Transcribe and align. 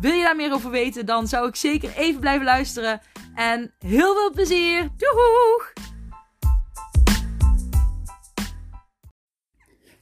Wil 0.00 0.12
je 0.12 0.22
daar 0.22 0.36
meer 0.36 0.52
over 0.52 0.70
weten, 0.70 1.06
dan 1.06 1.26
zou 1.26 1.48
ik 1.48 1.56
zeker 1.56 1.96
even 1.96 2.20
blijven 2.20 2.44
luisteren. 2.44 3.00
En 3.34 3.74
heel 3.78 4.14
veel 4.14 4.30
plezier! 4.30 4.88
Doeg! 4.96 5.72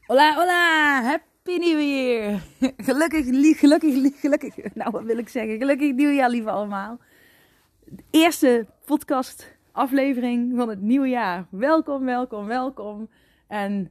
Hola, 0.06 0.34
hola! 0.34 1.02
Happy 1.02 1.56
New 1.56 1.80
Year! 1.80 2.40
Gelukkig, 2.86 3.24
gelukkig, 3.58 4.20
gelukkig. 4.20 4.56
Nou, 4.74 4.90
wat 4.90 5.02
wil 5.02 5.18
ik 5.18 5.28
zeggen? 5.28 5.58
Gelukkig 5.58 5.92
nieuwjaar, 5.92 6.30
lieve 6.30 6.50
allemaal. 6.50 6.98
De 7.84 8.04
eerste 8.10 8.66
podcast 8.84 9.56
aflevering 9.72 10.52
van 10.56 10.68
het 10.68 10.80
nieuwe 10.80 11.08
jaar. 11.08 11.46
Welkom, 11.50 12.04
welkom, 12.04 12.46
welkom. 12.46 13.08
En 13.46 13.90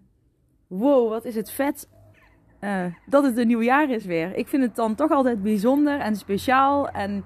wow, 0.68 1.10
wat 1.10 1.26
is 1.26 1.36
het 1.36 1.52
vet 1.52 1.88
uh, 2.61 2.85
dat 3.05 3.23
het 3.23 3.38
een 3.38 3.47
nieuw 3.47 3.61
jaar 3.61 3.89
is 3.89 4.05
weer. 4.05 4.35
Ik 4.35 4.47
vind 4.47 4.63
het 4.63 4.75
dan 4.75 4.95
toch 4.95 5.11
altijd 5.11 5.43
bijzonder 5.43 5.99
en 5.99 6.15
speciaal. 6.15 6.89
En 6.89 7.23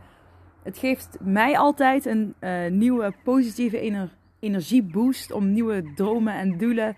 het 0.64 0.78
geeft 0.78 1.18
mij 1.22 1.58
altijd 1.58 2.06
een 2.06 2.36
uh, 2.40 2.68
nieuwe 2.70 3.14
positieve 3.24 3.80
ener 3.80 4.16
energieboost 4.40 5.32
om 5.32 5.52
nieuwe 5.52 5.94
dromen 5.96 6.34
en 6.34 6.58
doelen 6.58 6.98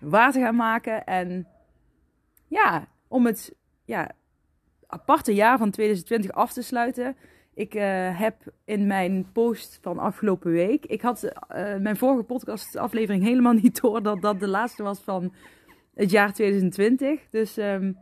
waar 0.00 0.32
te 0.32 0.40
gaan 0.40 0.56
maken. 0.56 1.04
En 1.04 1.46
ja, 2.46 2.86
om 3.08 3.26
het 3.26 3.54
ja, 3.84 4.10
aparte 4.86 5.34
jaar 5.34 5.58
van 5.58 5.70
2020 5.70 6.32
af 6.32 6.52
te 6.52 6.62
sluiten. 6.62 7.16
Ik 7.54 7.74
uh, 7.74 8.18
heb 8.18 8.34
in 8.64 8.86
mijn 8.86 9.32
post 9.32 9.78
van 9.82 9.98
afgelopen 9.98 10.50
week. 10.50 10.86
Ik 10.86 11.02
had 11.02 11.32
mijn 11.78 11.96
vorige 11.96 12.22
podcastaflevering 12.22 13.22
helemaal 13.24 13.52
niet 13.62 13.80
door 13.80 14.02
dat 14.02 14.22
dat 14.22 14.40
de 14.40 14.48
laatste 14.48 14.82
was 14.82 15.00
van 15.00 15.32
het 15.98 16.10
jaar 16.10 16.32
2020. 16.32 17.20
Dus 17.30 17.56
um, 17.56 17.98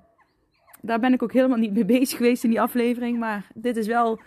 daar 0.81 1.01
ben 1.01 1.13
ik 1.13 1.23
ook 1.23 1.33
helemaal 1.33 1.59
niet 1.59 1.73
mee 1.73 1.85
bezig 1.85 2.17
geweest 2.17 2.45
in 2.45 2.51
die 2.51 2.61
aflevering. 2.61 3.19
Maar 3.19 3.47
dit 3.55 3.77
is 3.77 3.87
wel, 3.87 4.21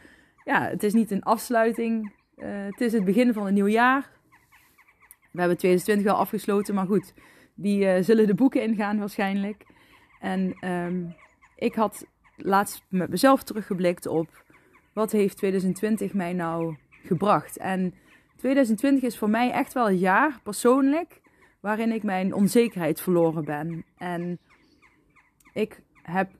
ja, 0.46 0.62
het 0.62 0.84
is 0.84 0.94
niet 0.94 1.12
een 1.12 1.24
afsluiting. 1.24 2.14
Uh, 2.38 2.46
het 2.66 2.82
is 2.82 2.94
het 2.94 3.06
begin 3.06 3.34
van 3.34 3.48
een 3.48 3.54
nieuw 3.54 3.68
jaar. 3.68 4.10
We 5.32 5.40
hebben 5.40 5.58
2020 5.58 6.12
al 6.12 6.20
afgesloten, 6.20 6.76
maar 6.76 6.86
goed, 6.86 7.14
die 7.56 7.86
uh, 7.86 8.04
zullen 8.04 8.28
de 8.28 8.34
boeken 8.34 8.64
ingaan 8.64 9.00
waarschijnlijk. 9.00 9.66
En 10.20 10.70
um, 10.70 11.16
ik 11.56 11.76
had 11.76 12.06
laatst 12.36 12.84
met 12.90 13.10
mezelf 13.10 13.44
teruggeblikt 13.44 14.08
op 14.08 14.44
wat 14.94 15.12
heeft 15.12 15.38
2020 15.38 16.14
mij 16.14 16.34
nou 16.34 16.76
gebracht. 17.04 17.58
En 17.58 17.94
2020 18.36 19.04
is 19.04 19.18
voor 19.18 19.30
mij 19.30 19.52
echt 19.52 19.74
wel 19.74 19.90
een 19.90 19.98
jaar 19.98 20.40
persoonlijk 20.44 21.22
waarin 21.60 21.92
ik 21.92 22.04
mijn 22.04 22.34
onzekerheid 22.34 23.02
verloren 23.02 23.46
ben. 23.46 23.86
En 23.98 24.40
ik 25.54 25.82
heb, 26.02 26.32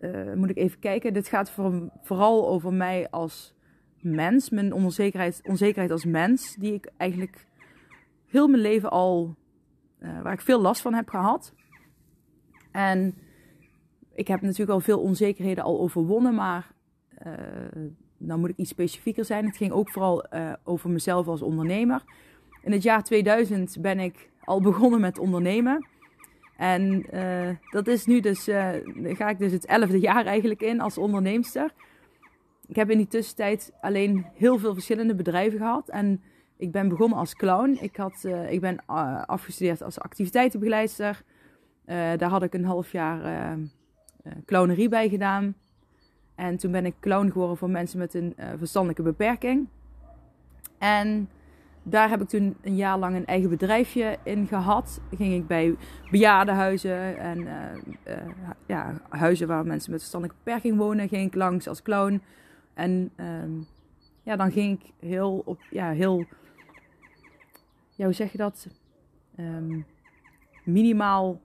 uh, 0.00 0.34
moet 0.34 0.50
ik 0.50 0.56
even 0.56 0.78
kijken, 0.78 1.12
dit 1.12 1.28
gaat 1.28 1.50
voor, 1.50 1.90
vooral 2.02 2.48
over 2.48 2.72
mij 2.72 3.10
als 3.10 3.54
mens, 4.00 4.50
mijn 4.50 4.72
onzekerheid, 4.72 5.40
onzekerheid 5.44 5.90
als 5.90 6.04
mens, 6.04 6.54
die 6.54 6.72
ik 6.72 6.90
eigenlijk 6.96 7.46
heel 8.26 8.48
mijn 8.48 8.62
leven 8.62 8.90
al, 8.90 9.36
uh, 9.98 10.22
waar 10.22 10.32
ik 10.32 10.40
veel 10.40 10.60
last 10.60 10.82
van 10.82 10.94
heb 10.94 11.08
gehad. 11.08 11.54
En 12.70 13.14
ik 14.14 14.28
heb 14.28 14.40
natuurlijk 14.40 14.70
al 14.70 14.80
veel 14.80 15.00
onzekerheden 15.00 15.64
al 15.64 15.80
overwonnen, 15.80 16.34
maar 16.34 16.74
uh, 17.26 17.32
nou 18.16 18.40
moet 18.40 18.48
ik 18.48 18.56
iets 18.56 18.70
specifieker 18.70 19.24
zijn. 19.24 19.46
Het 19.46 19.56
ging 19.56 19.72
ook 19.72 19.90
vooral 19.90 20.26
over 20.64 20.90
mezelf 20.90 21.28
als 21.28 21.42
ondernemer. 21.42 22.02
In 22.68 22.74
het 22.74 22.82
jaar 22.82 23.02
2000 23.02 23.76
ben 23.80 24.00
ik 24.00 24.30
al 24.44 24.60
begonnen 24.60 25.00
met 25.00 25.18
ondernemen. 25.18 25.86
En 26.56 27.06
uh, 27.14 27.48
dat 27.70 27.86
is 27.86 28.06
nu 28.06 28.20
dus, 28.20 28.48
uh, 28.48 28.68
ga 29.02 29.28
ik 29.28 29.38
dus 29.38 29.52
het 29.52 29.66
elfde 29.66 29.98
jaar 29.98 30.26
eigenlijk 30.26 30.60
in 30.60 30.80
als 30.80 30.98
onderneemster. 30.98 31.72
Ik 32.66 32.76
heb 32.76 32.90
in 32.90 32.96
die 32.96 33.06
tussentijd 33.06 33.72
alleen 33.80 34.26
heel 34.34 34.58
veel 34.58 34.72
verschillende 34.72 35.14
bedrijven 35.14 35.58
gehad. 35.58 35.88
En 35.88 36.22
ik 36.56 36.72
ben 36.72 36.88
begonnen 36.88 37.18
als 37.18 37.34
clown. 37.34 37.78
Ik, 37.80 37.96
had, 37.96 38.22
uh, 38.26 38.52
ik 38.52 38.60
ben 38.60 38.86
afgestudeerd 39.26 39.82
als 39.82 40.00
activiteitenbegeleidster. 40.00 41.22
daar 41.84 42.30
had 42.30 42.42
ik 42.42 42.54
een 42.54 42.64
half 42.64 42.92
jaar 42.92 43.56
clownerie 44.46 44.88
bij 44.88 45.08
gedaan. 45.08 45.54
En 46.34 46.56
toen 46.56 46.72
ben 46.72 46.86
ik 46.86 46.94
clown 47.00 47.30
geworden 47.30 47.56
voor 47.56 47.70
mensen 47.70 47.98
met 47.98 48.14
een 48.14 48.34
verstandelijke 48.58 49.02
beperking. 49.02 49.68
En 50.78 51.28
daar 51.90 52.08
heb 52.08 52.20
ik 52.20 52.28
toen 52.28 52.56
een 52.62 52.76
jaar 52.76 52.98
lang 52.98 53.16
een 53.16 53.26
eigen 53.26 53.50
bedrijfje 53.50 54.18
in 54.22 54.46
gehad. 54.46 55.00
Ging 55.16 55.34
ik 55.34 55.46
bij 55.46 55.76
bejaardenhuizen 56.10 57.18
en 57.18 57.38
uh, 57.38 58.14
uh, 58.14 58.16
ja, 58.66 59.00
huizen 59.08 59.46
waar 59.46 59.66
mensen 59.66 59.90
met 59.90 60.00
verstandelijke 60.00 60.42
beperking 60.44 60.76
wonen, 60.76 61.08
ging 61.08 61.26
ik 61.26 61.34
langs 61.34 61.68
als 61.68 61.82
clown. 61.82 62.22
En 62.74 63.10
um, 63.16 63.66
ja, 64.22 64.36
dan 64.36 64.50
ging 64.50 64.80
ik 64.80 64.92
heel 65.08 65.42
op, 65.44 65.58
ja, 65.70 65.90
heel, 65.90 66.24
ja, 67.94 68.04
hoe 68.04 68.14
zeg 68.14 68.32
je 68.32 68.38
dat? 68.38 68.68
Um, 69.36 69.86
minimaal, 70.64 71.40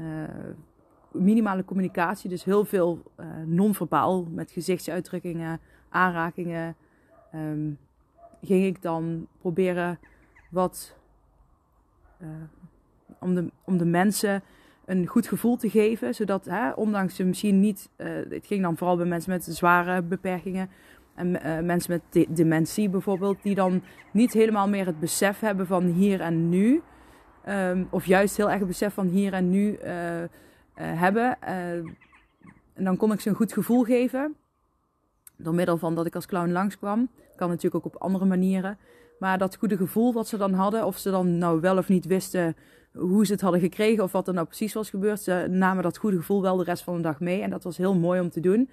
uh, 0.00 0.06
minimale 1.12 1.64
communicatie, 1.64 2.30
dus 2.30 2.44
heel 2.44 2.64
veel 2.64 3.02
non-verbaal 3.44 4.24
met 4.24 4.50
gezichtsuitdrukkingen, 4.50 5.60
aanrakingen. 5.88 6.76
Um, 7.34 7.78
ging 8.44 8.64
ik 8.64 8.82
dan 8.82 9.26
proberen 9.38 9.98
wat 10.50 10.96
uh, 12.22 12.28
om, 13.20 13.34
de, 13.34 13.50
om 13.64 13.78
de 13.78 13.84
mensen 13.84 14.42
een 14.84 15.06
goed 15.06 15.26
gevoel 15.26 15.56
te 15.56 15.70
geven. 15.70 16.14
Zodat, 16.14 16.44
hè, 16.44 16.70
ondanks 16.70 17.14
ze 17.16 17.24
misschien 17.24 17.60
niet, 17.60 17.90
uh, 17.96 18.06
het 18.28 18.46
ging 18.46 18.62
dan 18.62 18.76
vooral 18.76 18.96
bij 18.96 19.06
mensen 19.06 19.30
met 19.30 19.44
zware 19.44 20.02
beperkingen. 20.02 20.70
En 21.14 21.28
uh, 21.28 21.60
mensen 21.60 21.92
met 21.92 22.02
de 22.10 22.26
dementie 22.28 22.88
bijvoorbeeld, 22.88 23.42
die 23.42 23.54
dan 23.54 23.82
niet 24.12 24.32
helemaal 24.32 24.68
meer 24.68 24.86
het 24.86 25.00
besef 25.00 25.40
hebben 25.40 25.66
van 25.66 25.84
hier 25.84 26.20
en 26.20 26.48
nu. 26.48 26.82
Um, 27.48 27.86
of 27.90 28.06
juist 28.06 28.36
heel 28.36 28.50
erg 28.50 28.58
het 28.58 28.68
besef 28.68 28.94
van 28.94 29.06
hier 29.06 29.32
en 29.32 29.50
nu 29.50 29.78
hebben. 30.74 31.42
en 31.42 32.84
dan 32.84 32.96
kon 32.96 33.12
ik 33.12 33.20
ze 33.20 33.28
een 33.28 33.34
goed 33.34 33.52
gevoel 33.52 33.84
geven. 33.84 34.36
Door 35.36 35.54
middel 35.54 35.78
van 35.78 35.94
dat 35.94 36.06
ik 36.06 36.14
als 36.14 36.26
clown 36.26 36.52
langskwam. 36.52 37.08
Kan 37.36 37.48
natuurlijk 37.48 37.86
ook 37.86 37.94
op 37.94 38.02
andere 38.02 38.24
manieren. 38.24 38.78
Maar 39.18 39.38
dat 39.38 39.56
goede 39.56 39.76
gevoel 39.76 40.12
wat 40.12 40.28
ze 40.28 40.36
dan 40.36 40.52
hadden, 40.52 40.86
of 40.86 40.98
ze 40.98 41.10
dan 41.10 41.38
nou 41.38 41.60
wel 41.60 41.78
of 41.78 41.88
niet 41.88 42.06
wisten 42.06 42.56
hoe 42.92 43.26
ze 43.26 43.32
het 43.32 43.40
hadden 43.40 43.60
gekregen 43.60 44.02
of 44.02 44.12
wat 44.12 44.28
er 44.28 44.34
nou 44.34 44.46
precies 44.46 44.72
was 44.72 44.90
gebeurd, 44.90 45.20
ze 45.20 45.46
namen 45.50 45.82
dat 45.82 45.96
goede 45.96 46.16
gevoel 46.16 46.42
wel 46.42 46.56
de 46.56 46.64
rest 46.64 46.82
van 46.82 46.96
de 46.96 47.02
dag 47.02 47.20
mee. 47.20 47.40
En 47.40 47.50
dat 47.50 47.64
was 47.64 47.76
heel 47.76 47.94
mooi 47.94 48.20
om 48.20 48.30
te 48.30 48.40
doen. 48.40 48.70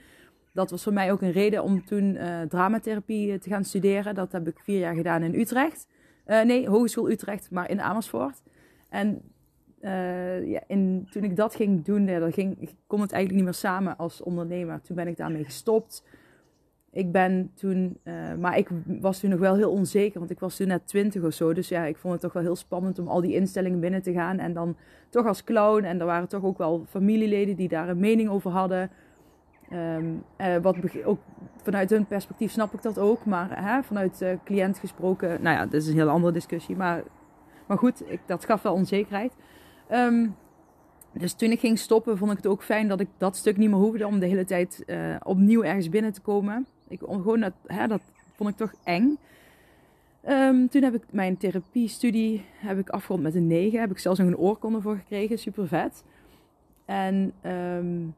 Dat 0.54 0.72
was 0.72 0.84
voor 0.84 0.94
mij 0.94 1.12
ook 1.12 1.22
een 1.22 1.32
reden 1.32 1.64
om 1.64 1.86
toen 1.86 2.16
uh, 2.16 2.42
dramatherapie 2.42 3.40
te 3.40 3.50
gaan 3.50 3.64
studeren. 3.64 4.16
Dat 4.16 4.32
heb 4.32 4.48
ik 4.48 4.60
vier 4.60 4.80
jaar 4.80 4.96
gedaan 4.96 5.24
in 5.24 5.40
Utrecht. 5.40 5.88
Uh, 6.28 6.42
nee, 6.42 6.70
Hogeschool 6.70 7.10
Utrecht, 7.10 7.52
maar 7.52 7.70
in 7.70 7.82
Amersfoort. 7.82 8.42
En 8.90 9.22
ja, 10.46 10.64
in, 10.68 11.08
toen 11.12 11.24
ik 11.24 11.36
dat 11.36 11.56
ging 11.56 11.86
doen, 11.86 12.08
ja, 12.08 12.32
ging, 12.32 12.70
kon 12.88 13.02
het 13.02 13.12
eigenlijk 13.12 13.32
niet 13.34 13.44
meer 13.44 13.54
samen 13.54 13.98
als 13.98 14.22
ondernemer. 14.22 14.82
Toen 14.82 14.96
ben 14.96 15.08
ik 15.08 15.18
daarmee 15.18 15.44
gestopt 15.44 16.04
ik 16.94 17.12
ben 17.12 17.52
toen, 17.56 17.98
uh, 18.04 18.14
maar 18.40 18.58
ik 18.58 18.70
was 18.86 19.20
toen 19.20 19.30
nog 19.30 19.40
wel 19.40 19.56
heel 19.56 19.72
onzeker, 19.72 20.20
want 20.20 20.32
ik 20.32 20.40
was 20.40 20.56
toen 20.56 20.68
net 20.68 20.88
twintig 20.88 21.24
of 21.24 21.34
zo. 21.34 21.54
Dus 21.54 21.68
ja, 21.68 21.84
ik 21.84 21.98
vond 21.98 22.14
het 22.14 22.22
toch 22.22 22.34
wel 22.34 22.44
heel 22.44 22.56
spannend 22.56 23.00
om 23.00 23.08
al 23.08 23.22
die 23.22 23.34
instellingen 23.34 23.80
binnen 23.80 24.02
te 24.02 24.14
gaan. 24.14 24.40
En 24.40 24.54
dan 24.54 24.76
toch 25.10 25.26
als 25.26 25.44
clown. 25.44 25.84
En 25.84 26.00
er 26.00 26.06
waren 26.06 26.28
toch 26.28 26.44
ook 26.44 26.58
wel 26.58 26.86
familieleden 26.90 27.56
die 27.56 27.68
daar 27.68 27.90
een 27.90 28.00
mening 28.00 28.30
over 28.30 28.52
hadden. 28.52 28.90
Um, 29.74 30.24
uh, 30.38 30.58
wat 30.62 30.78
ook 31.06 31.20
vanuit 31.64 31.90
hun 31.90 32.06
perspectief 32.06 32.52
snap 32.52 32.74
ik 32.74 32.82
dat 32.82 33.00
ook. 33.00 33.26
Maar 33.26 33.64
hè, 33.64 33.84
vanuit 33.84 34.22
uh, 34.22 34.30
cliënt 34.44 34.80
gesproken, 34.80 35.42
nou 35.42 35.56
ja, 35.56 35.64
dat 35.64 35.82
is 35.82 35.88
een 35.88 35.94
heel 35.94 36.10
andere 36.10 36.34
discussie. 36.34 36.76
Maar, 36.76 37.04
maar 37.68 37.78
goed, 37.78 38.12
ik, 38.12 38.20
dat 38.26 38.46
gaf 38.46 38.62
wel 38.62 38.74
onzekerheid. 38.74 39.34
Um, 39.92 40.36
dus 41.14 41.34
toen 41.34 41.52
ik 41.52 41.60
ging 41.60 41.80
stoppen, 41.80 42.18
vond 42.18 42.32
ik 42.32 42.38
het 42.38 42.48
ook 42.48 42.64
fijn 42.64 42.88
dat 42.88 43.00
ik 43.00 43.08
dat 43.18 43.36
stuk 43.36 43.58
niet 43.58 43.70
meer 43.70 43.80
hoefde 43.80 44.08
om 44.08 44.20
de 44.20 44.26
hele 44.26 44.46
tijd 44.46 44.86
opnieuw 45.24 45.64
ergens 45.64 45.90
binnen 45.90 46.14
te 46.14 46.22
komen. 46.22 46.68
Ik, 46.92 47.00
gewoon 47.00 47.40
dat, 47.40 47.54
hè, 47.66 47.88
dat 47.88 48.02
vond 48.36 48.50
ik 48.50 48.56
toch 48.56 48.74
eng. 48.84 49.18
Um, 50.30 50.70
toen 50.70 50.84
heb 50.84 50.94
ik 50.94 51.04
mijn 51.12 51.38
therapiestudie 51.38 52.46
heb 52.54 52.78
ik 52.78 52.90
afgerond 52.90 53.22
met 53.24 53.36
een 53.36 53.48
9. 53.48 53.80
Heb 53.80 53.92
ik 53.92 53.98
zelfs 54.00 54.20
nog 54.20 54.28
een 54.28 54.38
oorkonde 54.38 54.82
voor 54.82 54.96
gekregen. 54.96 55.40
Super 55.40 55.68
vet. 55.68 56.04
En 56.86 57.34
um, 57.46 58.16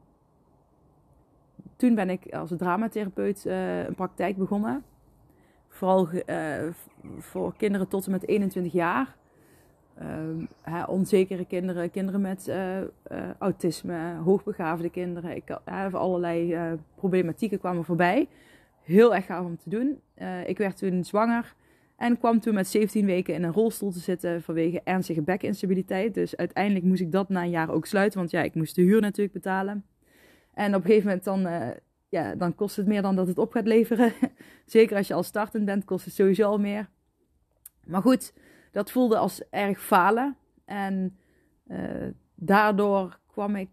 toen 1.76 1.94
ben 1.94 2.10
ik 2.10 2.34
als 2.34 2.50
dramatherapeut 2.56 3.44
uh, 3.46 3.84
een 3.84 3.94
praktijk 3.94 4.36
begonnen. 4.36 4.84
vooral 5.68 6.08
voor 7.18 7.56
kinderen 7.56 7.88
tot 7.88 8.06
en 8.06 8.10
met 8.10 8.28
21 8.28 8.72
jaar. 8.72 9.16
Ehm, 9.98 10.44
hè, 10.62 10.84
onzekere 10.84 11.44
kinderen, 11.44 11.90
kinderen 11.90 12.20
met 12.20 12.52
autisme, 13.38 14.16
hoogbegaafde 14.24 14.90
kinderen. 14.90 15.36
Ik, 15.36 15.50
allerlei 15.92 16.56
problematieken 16.94 17.58
kwamen 17.58 17.84
voorbij. 17.84 18.28
Heel 18.84 19.14
erg 19.14 19.26
gaaf 19.26 19.44
om 19.44 19.56
te 19.56 19.70
doen. 19.70 20.00
ik 20.46 20.58
werd 20.58 20.76
toen 20.76 21.04
zwanger 21.04 21.54
en 21.96 22.18
kwam 22.18 22.40
toen 22.40 22.54
met 22.54 22.68
17 22.68 23.06
weken 23.06 23.34
in 23.34 23.42
een 23.42 23.52
rolstoel 23.52 23.90
te 23.90 23.98
zitten 23.98 24.42
vanwege 24.42 24.80
ernstige 24.84 25.22
bekinstabiliteit. 25.22 26.14
Dus 26.14 26.36
uiteindelijk 26.36 26.84
moest 26.84 27.00
ik 27.00 27.12
dat 27.12 27.28
na 27.28 27.42
een 27.42 27.50
jaar 27.50 27.70
ook 27.70 27.86
sluiten, 27.86 28.18
want 28.18 28.30
ja, 28.30 28.42
ik 28.42 28.54
moest 28.54 28.74
de 28.74 28.82
huur 28.82 29.00
natuurlijk 29.00 29.34
betalen. 29.34 29.84
En 30.54 30.74
op 30.74 30.80
een 30.80 30.86
gegeven 30.86 31.06
moment 31.06 31.24
dan, 31.24 31.46
uh, 31.46 31.68
ja, 32.08 32.34
dan 32.34 32.54
kost 32.54 32.76
het 32.76 32.86
meer 32.86 33.02
dan 33.02 33.16
dat 33.16 33.26
het 33.26 33.38
op 33.38 33.52
gaat 33.52 33.66
leveren. 33.66 34.12
Zeker 34.66 34.96
als 34.96 35.06
je 35.06 35.14
al 35.14 35.22
startend 35.22 35.64
bent, 35.64 35.84
kost 35.84 36.04
het 36.04 36.14
sowieso 36.14 36.44
al 36.44 36.58
meer. 36.58 36.88
Maar 37.86 38.02
goed, 38.02 38.32
dat 38.70 38.90
voelde 38.90 39.16
als 39.16 39.48
erg 39.50 39.82
falen. 39.82 40.36
En 40.64 41.16
uh, 41.66 42.08
daardoor 42.34 43.18
kwam 43.26 43.56
ik 43.56 43.68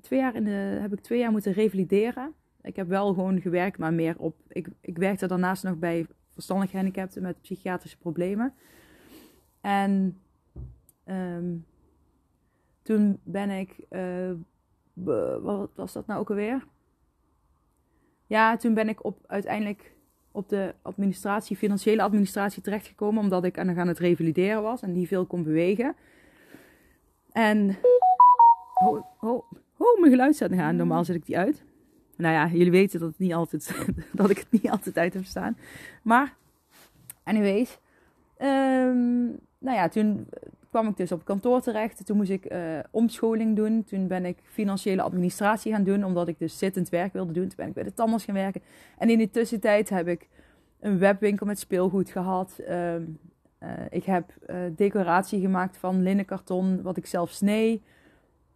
twee 0.00 0.20
jaar 0.20 0.34
in 0.34 0.44
de, 0.44 0.78
heb 0.80 0.92
ik 0.92 1.00
twee 1.00 1.18
jaar 1.18 1.30
moeten 1.30 1.52
revalideren. 1.52 2.34
Ik 2.62 2.76
heb 2.76 2.88
wel 2.88 3.14
gewoon 3.14 3.40
gewerkt, 3.40 3.78
maar 3.78 3.94
meer 3.94 4.18
op. 4.18 4.36
Ik, 4.48 4.68
ik 4.80 4.98
werkte 4.98 5.26
daarnaast 5.26 5.62
nog 5.62 5.76
bij 5.76 6.06
verstandig 6.28 6.70
gehandicapten 6.70 7.22
met 7.22 7.40
psychiatrische 7.40 7.98
problemen. 7.98 8.54
En 9.60 10.20
um, 11.06 11.66
toen 12.82 13.20
ben 13.22 13.50
ik, 13.50 13.76
uh, 13.90 14.32
wat 15.42 15.70
was 15.74 15.92
dat 15.92 16.06
nou 16.06 16.20
ook 16.20 16.30
alweer? 16.30 16.66
Ja, 18.26 18.56
toen 18.56 18.74
ben 18.74 18.88
ik 18.88 19.04
op, 19.04 19.24
uiteindelijk 19.26 19.94
op 20.32 20.48
de 20.48 20.74
administratie, 20.82 21.56
financiële 21.56 22.02
administratie 22.02 22.62
terechtgekomen, 22.62 23.22
omdat 23.22 23.44
ik 23.44 23.58
aan 23.58 23.88
het 23.88 23.98
revalideren 23.98 24.62
was 24.62 24.82
en 24.82 24.92
die 24.92 25.06
veel 25.06 25.26
kon 25.26 25.42
bewegen. 25.42 25.96
En, 27.32 27.76
oh, 28.74 29.04
oh, 29.20 29.50
oh 29.76 30.00
mijn 30.00 30.10
geluid 30.10 30.34
staat 30.34 30.52
gaan. 30.52 30.76
Normaal 30.76 31.04
zet 31.04 31.16
ik 31.16 31.26
die 31.26 31.38
uit 31.38 31.64
nou 32.20 32.34
ja, 32.34 32.48
jullie 32.48 32.70
weten 32.70 33.00
dat, 33.00 33.08
het 33.08 33.18
niet 33.18 33.34
altijd, 33.34 33.74
dat 34.12 34.30
ik 34.30 34.38
het 34.38 34.50
niet 34.50 34.70
altijd 34.70 34.98
uit 34.98 35.14
heb 35.14 35.24
staan. 35.24 35.56
Maar, 36.02 36.34
anyways. 37.24 37.78
Um, 38.38 39.38
nou 39.58 39.76
ja, 39.76 39.88
toen 39.88 40.28
kwam 40.70 40.88
ik 40.88 40.96
dus 40.96 41.12
op 41.12 41.24
kantoor 41.24 41.60
terecht. 41.60 42.06
Toen 42.06 42.16
moest 42.16 42.30
ik 42.30 42.52
uh, 42.52 42.78
omscholing 42.90 43.56
doen. 43.56 43.84
Toen 43.84 44.06
ben 44.06 44.24
ik 44.24 44.38
financiële 44.44 45.02
administratie 45.02 45.72
gaan 45.72 45.84
doen, 45.84 46.04
omdat 46.04 46.28
ik 46.28 46.38
dus 46.38 46.58
zittend 46.58 46.88
werk 46.88 47.12
wilde 47.12 47.32
doen. 47.32 47.46
Toen 47.46 47.56
ben 47.56 47.68
ik 47.68 47.74
bij 47.74 47.82
de 47.82 47.94
tandarts 47.94 48.24
gaan 48.24 48.34
werken. 48.34 48.62
En 48.98 49.10
in 49.10 49.18
die 49.18 49.30
tussentijd 49.30 49.88
heb 49.88 50.08
ik 50.08 50.28
een 50.80 50.98
webwinkel 50.98 51.46
met 51.46 51.58
speelgoed 51.58 52.10
gehad. 52.10 52.60
Um, 52.68 53.18
uh, 53.62 53.70
ik 53.90 54.04
heb 54.04 54.32
uh, 54.46 54.56
decoratie 54.76 55.40
gemaakt 55.40 55.76
van 55.76 56.02
linnenkarton, 56.02 56.82
wat 56.82 56.96
ik 56.96 57.06
zelf 57.06 57.30
snee. 57.30 57.82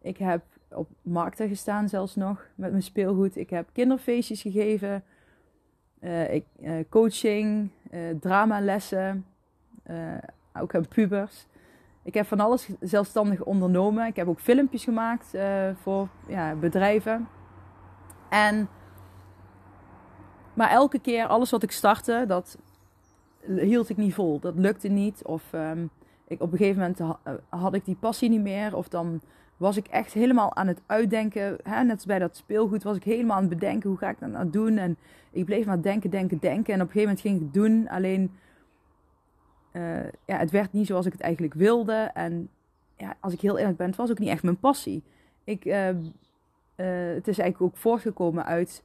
Ik 0.02 0.16
heb 0.16 0.42
op 0.74 0.88
markten 1.02 1.48
gestaan 1.48 1.88
zelfs 1.88 2.14
nog 2.14 2.46
met 2.54 2.70
mijn 2.70 2.82
speelgoed. 2.82 3.36
Ik 3.36 3.50
heb 3.50 3.68
kinderfeestjes 3.72 4.42
gegeven, 4.42 5.04
uh, 6.00 6.34
ik, 6.34 6.44
uh, 6.60 6.72
coaching, 6.90 7.70
uh, 7.90 8.00
dramalessen, 8.20 9.26
ook 10.52 10.74
aan 10.74 10.88
pubers. 10.88 11.46
Ik 12.02 12.14
heb 12.14 12.26
van 12.26 12.40
alles 12.40 12.68
zelfstandig 12.80 13.42
ondernomen. 13.42 14.06
Ik 14.06 14.16
heb 14.16 14.28
ook 14.28 14.40
filmpjes 14.40 14.84
gemaakt 14.84 15.34
voor 15.82 16.08
ja, 16.28 16.54
bedrijven. 16.54 17.28
En, 18.30 18.68
maar 20.54 20.70
elke 20.70 20.98
keer, 20.98 21.26
alles 21.26 21.50
wat 21.50 21.62
ik 21.62 21.70
startte, 21.70 22.24
dat 22.26 22.58
hield 23.46 23.88
ik 23.88 23.96
niet 23.96 24.14
vol. 24.14 24.40
Dat 24.40 24.54
lukte 24.54 24.88
niet. 24.88 25.24
Of 25.24 25.52
um, 25.52 25.90
ik, 26.26 26.40
op 26.40 26.52
een 26.52 26.58
gegeven 26.58 26.80
moment 26.80 27.18
had 27.48 27.74
ik 27.74 27.84
die 27.84 27.96
passie 28.00 28.28
niet 28.28 28.42
meer. 28.42 28.76
Of 28.76 28.88
dan 28.88 29.20
was 29.64 29.76
ik 29.76 29.86
echt 29.86 30.12
helemaal 30.12 30.56
aan 30.56 30.66
het 30.66 30.80
uitdenken. 30.86 31.56
Hè? 31.62 31.82
Net 31.82 31.94
als 31.94 32.06
bij 32.06 32.18
dat 32.18 32.36
speelgoed 32.36 32.82
was 32.82 32.96
ik 32.96 33.04
helemaal 33.04 33.36
aan 33.36 33.42
het 33.42 33.58
bedenken. 33.58 33.88
Hoe 33.88 33.98
ga 33.98 34.08
ik 34.08 34.18
dat 34.20 34.30
nou 34.30 34.50
doen? 34.50 34.78
En 34.78 34.96
ik 35.30 35.44
bleef 35.44 35.66
maar 35.66 35.82
denken, 35.82 36.10
denken, 36.10 36.38
denken. 36.38 36.74
En 36.74 36.80
op 36.80 36.86
een 36.86 36.92
gegeven 36.92 37.02
moment 37.02 37.20
ging 37.20 37.36
ik 37.36 37.42
het 37.42 37.54
doen. 37.54 37.88
Alleen, 37.88 38.30
uh, 39.72 40.02
ja, 40.26 40.36
het 40.36 40.50
werd 40.50 40.72
niet 40.72 40.86
zoals 40.86 41.06
ik 41.06 41.12
het 41.12 41.20
eigenlijk 41.20 41.54
wilde. 41.54 42.10
En 42.14 42.48
ja, 42.96 43.16
als 43.20 43.32
ik 43.32 43.40
heel 43.40 43.58
eerlijk 43.58 43.76
ben, 43.76 43.86
het 43.86 43.96
was 43.96 44.10
ook 44.10 44.18
niet 44.18 44.28
echt 44.28 44.42
mijn 44.42 44.58
passie. 44.58 45.02
Ik, 45.44 45.64
uh, 45.64 45.88
uh, 45.88 45.94
het 47.14 47.28
is 47.28 47.38
eigenlijk 47.38 47.60
ook 47.60 47.76
voortgekomen 47.76 48.44
uit 48.44 48.82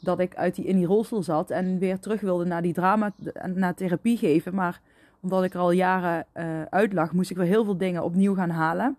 dat 0.00 0.18
ik 0.18 0.36
uit 0.36 0.54
die, 0.54 0.64
in 0.64 0.76
die 0.76 0.86
rolstoel 0.86 1.22
zat. 1.22 1.50
En 1.50 1.78
weer 1.78 1.98
terug 1.98 2.20
wilde 2.20 2.44
naar 2.44 2.62
die 2.62 2.72
drama, 2.72 3.12
naar 3.54 3.74
therapie 3.74 4.16
geven. 4.16 4.54
Maar 4.54 4.80
omdat 5.20 5.44
ik 5.44 5.54
er 5.54 5.60
al 5.60 5.70
jaren 5.70 6.26
uit 6.70 6.92
lag, 6.92 7.12
moest 7.12 7.30
ik 7.30 7.36
weer 7.36 7.46
heel 7.46 7.64
veel 7.64 7.76
dingen 7.76 8.04
opnieuw 8.04 8.34
gaan 8.34 8.50
halen 8.50 8.96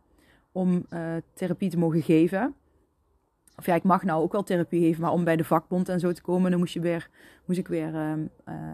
om 0.54 0.86
uh, 0.90 1.16
therapie 1.34 1.70
te 1.70 1.78
mogen 1.78 2.02
geven. 2.02 2.56
Of 3.58 3.66
ja, 3.66 3.76
ik 3.76 3.84
mag 3.84 4.04
nou 4.04 4.24
ook 4.24 4.32
wel 4.32 4.44
therapie 4.44 4.82
geven, 4.82 5.02
maar 5.02 5.12
om 5.12 5.24
bij 5.24 5.36
de 5.36 5.44
vakbond 5.44 5.90
en 5.90 6.00
zo 6.00 6.12
te 6.12 6.22
komen, 6.22 6.52
dan 6.52 6.60
moest, 6.60 6.74
je 6.74 6.80
weer, 6.80 7.10
moest 7.46 7.60
ik 7.60 7.68
weer 7.68 7.94
uh, 7.94 8.12
uh, 8.50 8.72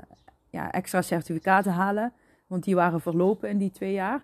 ja, 0.50 0.72
extra 0.72 1.02
certificaten 1.02 1.72
halen. 1.72 2.14
Want 2.48 2.64
die 2.64 2.76
waren 2.76 3.02
verlopen 3.02 3.50
in 3.50 3.58
die 3.58 3.72
twee 3.72 3.94
jaar. 3.94 4.24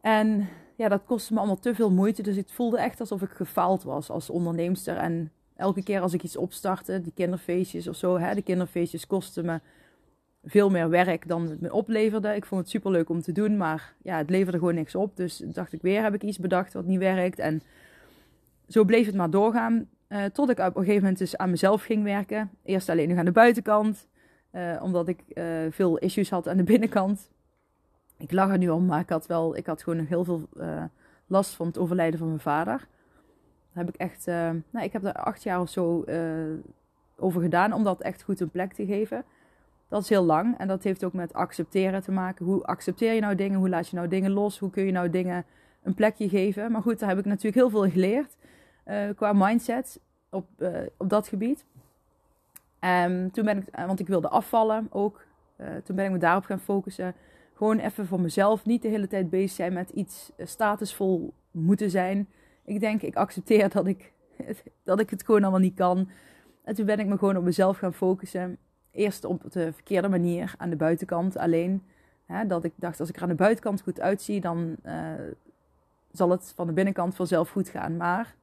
En 0.00 0.48
ja, 0.76 0.88
dat 0.88 1.04
kostte 1.04 1.32
me 1.32 1.38
allemaal 1.38 1.58
te 1.58 1.74
veel 1.74 1.90
moeite. 1.90 2.22
Dus 2.22 2.36
het 2.36 2.52
voelde 2.52 2.78
echt 2.78 3.00
alsof 3.00 3.22
ik 3.22 3.30
gefaald 3.30 3.82
was 3.82 4.10
als 4.10 4.30
onderneemster. 4.30 4.96
En 4.96 5.32
elke 5.56 5.82
keer 5.82 6.00
als 6.00 6.12
ik 6.12 6.22
iets 6.22 6.36
opstartte, 6.36 7.00
die 7.00 7.12
kinderfeestjes 7.14 7.88
of 7.88 7.96
zo, 7.96 8.18
hè, 8.18 8.34
de 8.34 8.42
kinderfeestjes 8.42 9.06
kosten 9.06 9.44
me 9.44 9.60
veel 10.46 10.70
meer 10.70 10.88
werk 10.88 11.28
dan 11.28 11.48
het 11.48 11.60
me 11.60 11.72
opleverde. 11.72 12.34
Ik 12.34 12.44
vond 12.44 12.60
het 12.60 12.70
super 12.70 12.90
leuk 12.90 13.08
om 13.08 13.20
te 13.20 13.32
doen, 13.32 13.56
maar 13.56 13.94
ja, 14.02 14.16
het 14.16 14.30
leverde 14.30 14.58
gewoon 14.58 14.74
niks 14.74 14.94
op. 14.94 15.16
Dus 15.16 15.36
dacht 15.36 15.72
ik 15.72 15.82
weer, 15.82 16.02
heb 16.02 16.14
ik 16.14 16.22
iets 16.22 16.38
bedacht 16.38 16.72
wat 16.72 16.84
niet 16.84 16.98
werkt. 16.98 17.38
En 17.38 17.62
zo 18.68 18.84
bleef 18.84 19.06
het 19.06 19.14
maar 19.14 19.30
doorgaan. 19.30 19.88
Uh, 20.08 20.24
tot 20.24 20.50
ik 20.50 20.58
op 20.58 20.76
een 20.76 20.82
gegeven 20.82 21.00
moment 21.00 21.18
dus 21.18 21.36
aan 21.36 21.50
mezelf 21.50 21.82
ging 21.82 22.02
werken. 22.02 22.50
Eerst 22.62 22.88
alleen 22.88 23.08
nog 23.08 23.18
aan 23.18 23.24
de 23.24 23.32
buitenkant, 23.32 24.08
uh, 24.52 24.82
omdat 24.82 25.08
ik 25.08 25.22
uh, 25.28 25.44
veel 25.70 25.98
issues 25.98 26.30
had 26.30 26.48
aan 26.48 26.56
de 26.56 26.62
binnenkant. 26.62 27.30
Ik 28.16 28.32
lag 28.32 28.50
er 28.50 28.58
nu 28.58 28.68
om, 28.68 28.86
maar 28.86 29.00
ik 29.00 29.08
had, 29.08 29.26
wel, 29.26 29.56
ik 29.56 29.66
had 29.66 29.82
gewoon 29.82 29.98
nog 29.98 30.08
heel 30.08 30.24
veel 30.24 30.48
last 31.26 31.54
van 31.54 31.66
het 31.66 31.78
overlijden 31.78 32.18
van 32.18 32.28
mijn 32.28 32.40
vader. 32.40 32.86
Daar 33.72 33.84
heb 33.84 33.88
ik 33.88 34.00
echt, 34.00 34.26
nou, 34.26 34.84
ik 34.84 34.92
heb 34.92 35.04
er 35.04 35.12
acht 35.12 35.42
jaar 35.42 35.60
of 35.60 35.70
zo 35.70 36.04
over 37.16 37.42
gedaan 37.42 37.72
om 37.72 37.84
dat 37.84 38.00
echt 38.00 38.22
goed 38.22 38.40
een 38.40 38.50
plek 38.50 38.72
te 38.72 38.86
geven. 38.86 39.24
Dat 39.88 40.02
is 40.02 40.08
heel 40.08 40.24
lang 40.24 40.58
en 40.58 40.68
dat 40.68 40.82
heeft 40.82 41.04
ook 41.04 41.12
met 41.12 41.32
accepteren 41.32 42.02
te 42.02 42.12
maken. 42.12 42.44
Hoe 42.44 42.64
accepteer 42.64 43.12
je 43.12 43.20
nou 43.20 43.34
dingen? 43.34 43.58
Hoe 43.58 43.68
laat 43.68 43.88
je 43.88 43.96
nou 43.96 44.08
dingen 44.08 44.30
los? 44.30 44.58
Hoe 44.58 44.70
kun 44.70 44.84
je 44.84 44.92
nou 44.92 45.10
dingen 45.10 45.44
een 45.82 45.94
plekje 45.94 46.28
geven? 46.28 46.72
Maar 46.72 46.82
goed, 46.82 46.98
daar 46.98 47.08
heb 47.08 47.18
ik 47.18 47.24
natuurlijk 47.24 47.54
heel 47.54 47.70
veel 47.70 47.90
geleerd 47.90 48.36
uh, 48.86 49.08
qua 49.16 49.32
mindset 49.32 50.00
op, 50.30 50.46
uh, 50.58 50.78
op 50.96 51.08
dat 51.08 51.28
gebied. 51.28 51.64
Um, 52.80 53.30
toen 53.30 53.44
ben 53.44 53.56
ik, 53.56 53.66
eh, 53.66 53.86
want 53.86 54.00
ik 54.00 54.06
wilde 54.06 54.28
afvallen 54.28 54.86
ook. 54.90 55.24
Toen 55.84 55.96
ben 55.96 56.04
ik 56.04 56.10
me 56.10 56.18
daarop 56.18 56.44
gaan 56.44 56.60
focussen. 56.60 57.14
Gewoon 57.54 57.78
even 57.78 58.06
voor 58.06 58.20
mezelf. 58.20 58.64
Niet 58.64 58.82
de 58.82 58.88
hele 58.88 59.06
tijd 59.06 59.30
bezig 59.30 59.50
zijn 59.50 59.72
met 59.72 59.90
iets 59.90 60.32
statusvol 60.38 61.34
moeten 61.50 61.90
zijn. 61.90 62.28
Ik 62.64 62.80
denk, 62.80 63.02
ik 63.02 63.16
accepteer 63.16 63.68
dat 63.78 63.86
ik, 63.86 64.12
dat 64.84 65.00
ik 65.00 65.10
het 65.10 65.24
gewoon 65.24 65.42
allemaal 65.42 65.60
niet 65.60 65.74
kan. 65.74 66.08
En 66.64 66.74
toen 66.74 66.86
ben 66.86 66.98
ik 66.98 67.06
me 67.06 67.18
gewoon 67.18 67.36
op 67.36 67.44
mezelf 67.44 67.78
gaan 67.78 67.94
focussen 67.94 68.58
eerst 68.96 69.24
op 69.24 69.52
de 69.52 69.72
verkeerde 69.72 70.08
manier 70.08 70.54
aan 70.58 70.70
de 70.70 70.76
buitenkant 70.76 71.36
alleen. 71.36 71.82
Hè, 72.26 72.46
dat 72.46 72.64
ik 72.64 72.72
dacht, 72.76 73.00
als 73.00 73.08
ik 73.08 73.16
er 73.16 73.22
aan 73.22 73.28
de 73.28 73.34
buitenkant 73.34 73.82
goed 73.82 74.00
uitzie, 74.00 74.40
dan 74.40 74.76
uh, 74.84 75.12
zal 76.10 76.30
het 76.30 76.52
van 76.54 76.66
de 76.66 76.72
binnenkant 76.72 77.14
vanzelf 77.14 77.50
goed 77.50 77.68
gaan. 77.68 77.96
Maar 77.96 78.34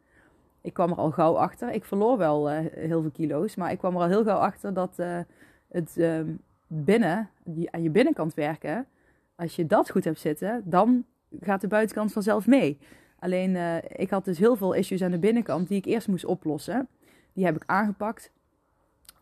ik 0.62 0.74
kwam 0.74 0.92
er 0.92 0.98
al 0.98 1.12
gauw 1.12 1.38
achter. 1.38 1.72
Ik 1.72 1.86
verloor 1.86 2.18
wel 2.18 2.52
uh, 2.52 2.58
heel 2.72 3.02
veel 3.02 3.12
kilo's, 3.12 3.56
maar 3.56 3.72
ik 3.72 3.78
kwam 3.78 3.96
er 3.96 4.02
al 4.02 4.08
heel 4.08 4.24
gauw 4.24 4.38
achter 4.38 4.74
dat 4.74 4.94
uh, 5.00 5.20
het 5.68 5.98
ehm, 5.98 6.32
binnen, 6.68 7.30
aan 7.70 7.84
je 7.84 7.90
binnenkant 7.90 8.34
werken, 8.34 8.88
als 9.36 9.56
je 9.56 9.66
dat 9.66 9.90
goed 9.90 10.04
hebt 10.04 10.20
zitten, 10.20 10.62
dan 10.66 11.06
gaat 11.40 11.62
de 11.62 11.68
buitenkant 11.68 12.12
vanzelf 12.12 12.48
mee. 12.48 12.78
Alleen 13.20 13.82
ik 13.88 14.10
had 14.10 14.26
dus 14.26 14.38
heel 14.38 14.56
veel 14.56 14.74
issues 14.74 15.02
aan 15.02 15.12
de 15.12 15.20
binnenkant 15.20 15.68
die 15.68 15.78
ik 15.78 15.86
eerst 15.86 16.08
moest 16.08 16.26
oplossen. 16.26 16.88
Die 17.34 17.46
heb 17.46 17.56
ik 17.56 17.64
aangepakt. 17.66 18.32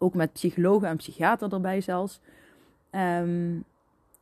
Ook 0.02 0.14
met 0.14 0.34
psychologen 0.34 0.88
en 0.88 0.98
psychiater 0.98 1.54
erbij 1.54 1.82
zelfs. 1.82 2.22
Um, 2.92 3.64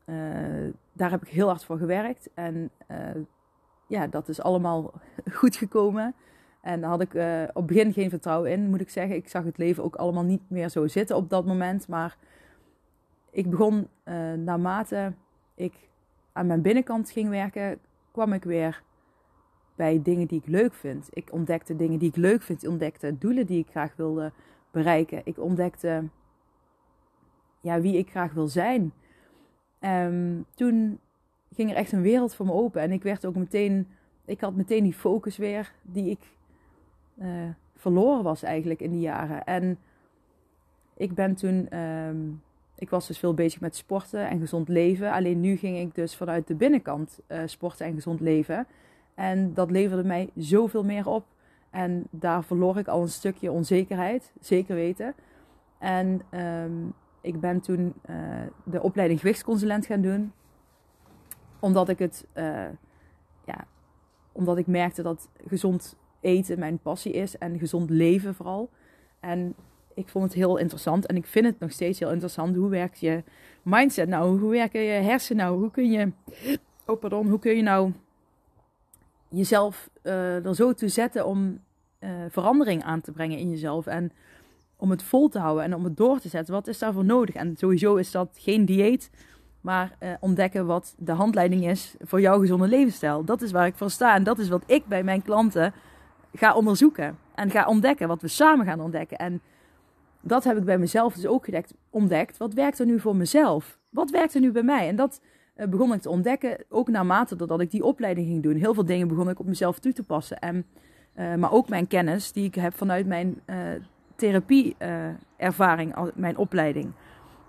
uh, 0.06 0.74
daar 0.94 1.12
heb 1.12 1.22
ik 1.22 1.28
heel 1.28 1.48
hard 1.48 1.64
voor 1.64 1.78
gewerkt. 1.78 2.30
En 2.34 2.70
uh, 2.92 2.98
ja, 3.88 4.08
dat 4.08 4.30
is 4.30 4.42
allemaal 4.42 4.94
goed 5.40 5.56
gekomen. 5.56 6.14
En 6.62 6.82
daar 6.82 6.90
had 6.90 7.02
ik 7.02 7.14
uh, 7.14 7.44
op 7.48 7.56
het 7.56 7.66
begin 7.66 7.94
geen 7.94 8.10
vertrouwen 8.10 8.52
in, 8.52 8.70
moet 8.70 8.82
ik 8.82 8.90
zeggen. 8.90 9.16
Ik 9.16 9.30
zag 9.30 9.44
het 9.44 9.58
leven 9.58 9.84
ook 9.84 9.96
allemaal 9.96 10.24
niet 10.24 10.50
meer 10.50 10.70
zo 10.70 10.88
zitten 10.88 11.16
op 11.16 11.30
dat 11.30 11.46
moment. 11.46 11.88
Maar 11.88 12.18
ik 13.32 13.50
begon 13.50 13.88
naarmate 14.36 15.14
ik 15.56 15.74
aan 16.34 16.48
mijn 16.48 16.62
binnenkant 16.62 17.12
ging 17.12 17.30
werken, 17.30 17.80
kwam 18.12 18.34
ik 18.34 18.44
weer 18.44 18.84
bij 19.76 20.00
dingen 20.04 20.28
die 20.28 20.40
ik 20.40 20.48
leuk 20.48 20.74
vind. 20.74 21.08
Ik 21.10 21.32
ontdekte 21.32 21.76
dingen 21.76 22.00
die 22.00 22.10
ik 22.10 22.16
leuk 22.16 22.42
vind. 22.42 22.68
Ontdekte 22.68 23.18
doelen 23.18 23.46
die 23.46 23.60
ik 23.60 23.70
graag 23.70 23.96
wilde 23.96 24.32
bereiken. 24.72 25.22
Ik 25.24 25.40
ontdekte 25.40 26.04
ja, 27.62 27.82
wie 27.82 27.98
ik 27.98 28.10
graag 28.10 28.34
wil 28.34 28.48
zijn. 28.48 28.94
Um, 29.82 30.46
toen 30.56 31.00
ging 31.52 31.70
er 31.70 31.76
echt 31.76 31.92
een 31.92 32.02
wereld 32.02 32.36
voor 32.36 32.46
me 32.46 32.52
open. 32.52 32.82
En 32.82 32.92
ik 32.92 33.04
werd 33.04 33.26
ook 33.26 33.36
meteen, 33.36 33.88
ik 34.26 34.42
had 34.42 34.56
meteen 34.56 34.84
die 34.84 34.94
focus 34.94 35.38
weer 35.38 35.74
die 35.82 36.10
ik 36.10 36.20
uh, 37.22 37.28
verloren 37.76 38.24
was 38.24 38.44
eigenlijk 38.44 38.80
in 38.80 38.92
die 38.92 39.00
jaren. 39.00 39.44
En 39.44 39.78
ik 40.98 41.14
ben 41.14 41.36
toen, 41.36 41.78
um, 41.80 42.42
ik 42.76 42.90
was 42.90 43.08
dus 43.08 43.20
veel 43.20 43.34
bezig 43.34 43.62
met 43.62 43.76
sporten 43.76 44.30
en 44.30 44.40
gezond 44.40 44.68
leven. 44.68 45.12
Alleen 45.12 45.40
nu 45.40 45.56
ging 45.56 45.78
ik 45.78 45.96
dus 45.96 46.16
vanuit 46.16 46.48
de 46.48 46.56
binnenkant 46.56 47.20
uh, 47.28 47.42
sporten 47.46 47.86
en 47.86 47.94
gezond 47.94 48.20
leven. 48.20 48.68
En 49.16 49.54
dat 49.54 49.72
leverde 49.72 50.04
mij 50.04 50.30
zoveel 50.36 50.84
meer 50.84 51.08
op. 51.08 51.26
En 51.70 52.08
daar 52.10 52.44
verloor 52.44 52.78
ik 52.78 52.88
al 52.88 53.02
een 53.02 53.10
stukje 53.10 53.52
onzekerheid, 53.52 54.34
zeker 54.40 54.76
weten. 54.76 55.16
En 55.78 56.22
um, 56.32 56.94
ik 57.22 57.40
ben 57.40 57.60
toen 57.60 57.94
uh, 58.10 58.16
de 58.64 58.82
opleiding 58.82 59.20
gewichtsconsulent 59.20 59.86
gaan 59.86 60.02
doen. 60.02 60.32
Omdat 61.60 61.90
ik 61.90 62.00
het, 62.00 62.28
uh, 62.36 62.44
ja, 63.46 63.66
omdat 64.32 64.58
ik 64.58 64.68
merkte 64.68 65.02
dat 65.02 65.30
gezond 65.48 65.98
eten 66.20 66.60
mijn 66.60 66.80
passie 66.80 67.14
is 67.14 67.38
en 67.38 67.60
gezond 67.60 67.90
leven 67.90 68.36
vooral. 68.36 68.70
En 69.20 69.56
ik 69.94 70.08
vond 70.10 70.24
het 70.24 70.34
heel 70.34 70.58
interessant 70.58 71.06
en 71.06 71.16
ik 71.16 71.26
vind 71.26 71.46
het 71.46 71.60
nog 71.60 71.72
steeds 71.72 72.00
heel 72.00 72.12
interessant. 72.12 72.56
Hoe 72.56 72.70
werkt 72.70 73.00
je 73.00 73.24
mindset 73.64 74.08
nou? 74.08 74.40
Hoe 74.40 74.52
werken 74.52 74.82
je 74.82 74.92
hersenen 74.92 75.46
nou? 75.46 75.60
Hoe 75.60 75.72
kun 75.72 75.92
je, 75.92 76.12
oh 76.86 77.00
pardon, 77.00 77.30
hoe 77.30 77.40
kun 77.40 77.56
je 77.56 77.62
nou 77.62 77.94
jezelf 79.30 79.90
uh, 80.04 80.46
er 80.46 80.56
zo 80.56 80.74
toe 80.74 80.90
zetten 80.90 81.26
om 81.26 81.60
uh, 82.00 82.10
verandering 82.30 82.84
aan 82.84 83.02
te 83.02 83.12
brengen 83.12 83.38
in 83.38 83.50
jezelf 83.50 83.88
en 83.88 84.12
om 84.76 84.90
het 84.90 85.04
vol 85.04 85.28
te 85.28 85.40
houden 85.40 85.64
en 85.64 85.76
om 85.76 85.84
het 85.84 85.98
door 85.98 86.20
te 86.20 86.30
zetten? 86.30 86.54
Wat 86.54 86.68
is 86.68 86.80
daarvoor 86.80 87.06
nodig? 87.06 87.36
En 87.36 87.56
sowieso 87.58 87.96
is 87.96 88.12
dat 88.12 88.30
geen 88.34 88.66
dieet, 88.66 89.10
maar 89.62 89.96
uh, 90.00 90.10
ontdekken 90.20 90.66
wat 90.66 90.96
de 90.98 91.12
handleiding 91.12 91.68
is 91.68 91.96
voor 92.00 92.22
jouw 92.22 92.40
gezonde 92.40 92.68
levensstijl. 92.68 93.24
Dat 93.24 93.42
is 93.42 93.52
waar 93.52 93.68
ik 93.68 93.76
voor 93.76 93.90
sta 93.90 94.16
en 94.16 94.24
dat 94.24 94.40
is 94.40 94.50
wat 94.50 94.64
ik 94.66 94.86
bij 94.86 95.04
mijn 95.04 95.22
klanten 95.22 95.74
ga 96.34 96.54
onderzoeken 96.54 97.18
en 97.36 97.50
ga 97.50 97.66
ontdekken, 97.66 98.08
wat 98.08 98.22
we 98.22 98.28
samen 98.28 98.66
gaan 98.66 98.82
ontdekken. 98.82 99.18
En 99.18 99.42
dat 100.22 100.44
heb 100.44 100.58
ik 100.58 100.64
bij 100.64 100.78
mezelf 100.78 101.14
dus 101.14 101.26
ook 101.26 101.48
ontdekt. 101.90 102.38
Wat 102.38 102.54
werkt 102.54 102.80
er 102.80 102.86
nu 102.86 103.00
voor 103.00 103.16
mezelf? 103.16 103.80
Wat 103.90 104.10
werkt 104.10 104.34
er 104.34 104.42
nu 104.42 104.52
bij 104.52 104.64
mij? 104.64 104.88
En 104.88 104.96
dat 104.96 105.22
begon 105.70 105.94
ik 105.94 106.01
te 106.01 106.10
ontdekken, 106.10 106.63
ook 106.70 106.88
naarmate 106.88 107.36
dat 107.36 107.62
ik 107.62 107.72
die 107.72 107.84
opleiding 107.84 108.28
ging 108.28 108.44
doen. 108.44 108.56
Heel 108.56 108.74
veel 108.74 108.86
dingen 108.86 109.08
begon 109.08 109.30
ik 109.30 109.39
op 109.39 109.46
mezelf 109.46 109.80
toe 109.80 109.94
te 109.94 110.04
passen. 110.04 110.39
En, 110.39 110.66
uh, 111.16 111.36
maar 111.36 111.51
ook 111.51 111.70
mijn 111.70 111.88
kennis 111.88 112.32
die 112.32 112.46
ik 112.46 112.56
heb 112.56 112.78
vanuit 112.78 113.08
mijn 113.08 113.42
uh, 113.46 113.58
therapie-ervaring, 114.16 115.96
mijn 116.16 116.38
opleiding. 116.38 116.92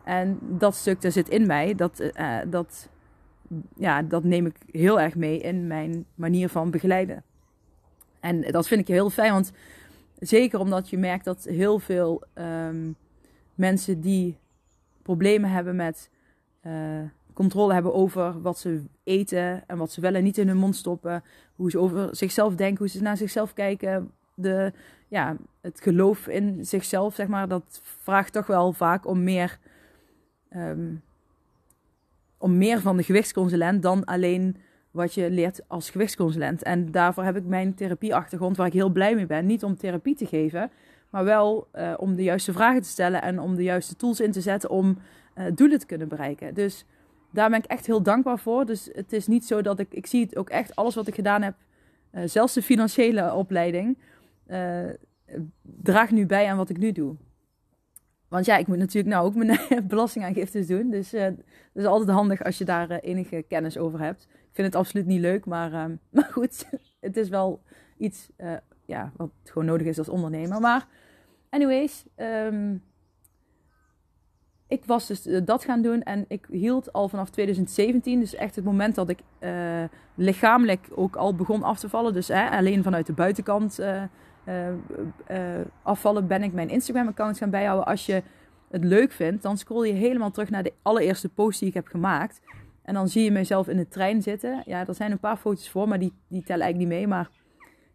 En 0.05 0.39
dat 0.41 0.75
stuk 0.75 1.01
dat 1.01 1.13
zit 1.13 1.29
in 1.29 1.47
mij, 1.47 1.75
dat, 1.75 2.13
dat, 2.47 2.89
ja, 3.75 4.03
dat 4.03 4.25
neem 4.25 4.47
ik 4.47 4.57
heel 4.71 5.01
erg 5.01 5.15
mee 5.15 5.39
in 5.39 5.67
mijn 5.67 6.05
manier 6.15 6.49
van 6.49 6.71
begeleiden. 6.71 7.23
En 8.21 8.41
dat 8.41 8.69
vind 8.69 8.81
ik 8.81 8.89
heel 8.89 9.11
fijn, 9.11 9.33
want 9.33 9.53
zeker 10.19 10.59
omdat 10.59 10.91
je 10.91 10.99
merkt 10.99 11.25
dat 11.25 11.45
heel 11.45 11.79
veel 11.79 12.23
um, 12.35 12.97
mensen 13.55 14.01
die 14.01 14.39
problemen 15.03 15.51
hebben 15.51 15.77
met 15.77 16.11
controle 17.41 17.73
hebben 17.73 17.95
over 17.95 18.41
wat 18.41 18.59
ze 18.59 18.83
eten 19.05 19.67
en 19.67 19.79
wat 19.79 19.93
ze 19.93 20.01
wel 20.01 20.15
en 20.15 20.23
niet 20.23 20.39
in 20.39 20.49
hun 20.49 20.57
mond 20.57 20.77
stoppen, 20.77 21.23
hoe 21.55 21.71
ze 21.71 21.79
over 21.79 22.17
zichzelf 22.17 22.55
denken, 22.55 22.79
hoe 22.79 22.89
ze 22.89 23.03
naar 23.03 23.17
zichzelf 23.17 23.53
kijken, 23.53 24.11
de, 24.35 24.73
ja, 25.09 25.37
het 25.61 25.81
geloof 25.81 26.29
in 26.29 26.65
zichzelf, 26.65 27.15
zeg 27.15 27.27
maar, 27.27 27.49
dat 27.49 27.81
vraagt 27.83 28.33
toch 28.33 28.47
wel 28.47 28.73
vaak 28.73 29.07
om 29.07 29.23
meer, 29.23 29.59
um, 30.57 31.03
om 32.39 32.59
meer 32.59 32.81
van 32.81 32.97
de 32.97 33.03
gewichtsconsulent 33.03 33.83
dan 33.83 34.05
alleen 34.05 34.57
wat 34.91 35.15
je 35.15 35.31
leert 35.31 35.61
als 35.67 35.91
gewichtsconsulent. 35.91 36.63
En 36.63 36.91
daarvoor 36.91 37.25
heb 37.25 37.37
ik 37.37 37.47
mijn 37.47 37.75
therapieachtergrond, 37.75 38.57
waar 38.57 38.67
ik 38.67 38.73
heel 38.73 38.89
blij 38.89 39.15
mee 39.15 39.27
ben. 39.27 39.47
Niet 39.47 39.65
om 39.65 39.77
therapie 39.77 40.15
te 40.15 40.27
geven, 40.27 40.71
maar 41.11 41.25
wel 41.25 41.69
uh, 41.75 41.95
om 41.97 42.17
de 42.17 42.23
juiste 42.23 42.53
vragen 42.53 42.83
te 42.83 42.89
stellen 42.89 43.23
en 43.23 43.39
om 43.39 43.55
de 43.55 43.63
juiste 43.63 43.97
tools 43.97 44.21
in 44.21 44.33
te 44.33 44.41
zetten 44.41 44.71
om 44.71 44.99
uh, 45.35 45.45
doelen 45.55 45.79
te 45.79 45.87
kunnen 45.87 46.09
bereiken. 46.09 46.55
Dus 46.55 46.85
daar 47.31 47.51
ben 47.51 47.59
ik 47.59 47.65
echt 47.65 47.87
heel 47.87 48.03
dankbaar 48.03 48.39
voor. 48.39 48.67
Dus 48.67 48.89
het 48.93 49.13
is 49.13 49.27
niet 49.27 49.45
zo 49.45 49.63
dat 49.63 49.79
ik, 49.79 49.95
ik 49.95 50.07
zie 50.07 50.25
het 50.25 50.37
ook 50.37 50.51
echt, 50.51 50.77
alles 50.77 50.95
wat 50.95 51.07
ik 51.07 51.15
gedaan 51.15 51.43
heb, 51.43 51.55
uh, 52.13 52.23
zelfs 52.27 52.55
de 52.55 52.63
financiële 52.63 53.35
opleiding, 53.35 53.99
draagt 55.63 56.11
nu 56.11 56.27
bij 56.27 56.47
aan 56.47 56.57
wat 56.57 56.69
ik 56.69 56.79
nu 56.79 56.93
doe. 56.93 57.17
Want 58.31 58.47
ja, 58.47 58.57
ik 58.57 58.67
moet 58.67 58.79
natuurlijk 58.79 59.15
nou 59.15 59.27
ook 59.27 59.35
mijn 59.35 59.59
belastingaangiftes 59.89 60.67
doen. 60.67 60.91
Dus 60.91 61.15
uh, 61.15 61.23
het 61.23 61.45
is 61.75 61.85
altijd 61.85 62.11
handig 62.11 62.45
als 62.45 62.59
je 62.59 62.65
daar 62.65 62.91
uh, 62.91 62.97
enige 63.01 63.45
kennis 63.49 63.79
over 63.79 64.01
hebt. 64.01 64.23
Ik 64.31 64.57
vind 64.57 64.67
het 64.67 64.77
absoluut 64.77 65.07
niet 65.07 65.21
leuk, 65.21 65.47
maar, 65.47 65.73
uh, 65.73 65.85
maar 66.11 66.29
goed, 66.33 66.67
het 67.01 67.17
is 67.17 67.29
wel 67.29 67.63
iets 67.99 68.29
ja, 68.87 69.13
wat 69.17 69.31
gewoon 69.45 69.65
nodig 69.65 69.87
is 69.87 69.99
als 69.99 70.09
ondernemer. 70.09 70.61
Maar 70.61 70.87
anyways, 71.49 72.05
um, 72.17 72.83
ik 74.71 74.85
was 74.85 75.07
dus 75.07 75.23
dat 75.45 75.65
gaan 75.65 75.83
doen 75.83 76.03
en 76.03 76.25
ik 76.29 76.47
hield 76.51 76.93
al 76.93 77.09
vanaf 77.09 77.31
2017, 77.31 78.21
dus 78.21 78.35
echt 78.35 78.57
het 78.57 78.65
moment 78.65 78.95
dat 78.95 79.09
ik 79.09 79.19
lichamelijk 80.15 80.89
ook 80.95 81.17
al 81.17 81.35
begon 81.35 81.63
af 81.63 81.79
te 81.79 81.89
vallen. 81.89 82.13
Dus 82.13 82.31
alleen 82.31 82.83
vanuit 82.83 83.07
de 83.07 83.13
buitenkant 83.13 83.81
uh, 83.81 84.03
afvallen, 85.83 86.27
ben 86.27 86.43
ik 86.43 86.53
mijn 86.53 86.69
Instagram-account 86.69 87.39
gaan 87.39 87.51
bijhouden. 87.51 87.87
Als 87.87 88.07
je 88.07 88.23
het 88.71 88.85
leuk 88.85 89.13
vindt, 89.13 89.43
dan 89.43 89.59
scroll 89.59 89.87
je 89.87 89.93
helemaal 89.93 90.31
terug 90.31 90.51
naar 90.51 90.63
de 90.63 90.73
allereerste 90.83 91.29
post 91.29 91.59
die 91.59 91.69
ik 91.69 91.75
heb 91.75 91.87
gemaakt. 91.87 92.41
En 92.83 92.95
dan 92.95 93.09
zie 93.09 93.25
je 93.25 93.31
mezelf 93.31 93.69
in 93.69 93.77
de 93.77 93.89
trein 93.89 94.23
zitten. 94.23 94.63
Ja, 94.67 94.87
er 94.87 94.95
zijn 94.95 95.11
een 95.11 95.19
paar 95.19 95.37
foto's 95.37 95.71
voor, 95.71 95.89
maar 95.89 95.99
die, 95.99 96.13
die 96.29 96.43
tellen 96.43 96.63
eigenlijk 96.63 96.91
niet 96.91 96.99
mee. 96.99 97.09
Maar 97.09 97.31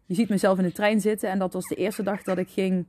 je 0.06 0.14
ziet 0.14 0.28
mezelf 0.28 0.58
in 0.58 0.64
de 0.64 0.72
trein 0.72 1.00
zitten. 1.00 1.30
En 1.30 1.38
dat 1.38 1.52
was 1.52 1.68
de 1.68 1.74
eerste 1.74 2.02
dag 2.02 2.22
dat 2.22 2.38
ik 2.38 2.48
ging 2.48 2.86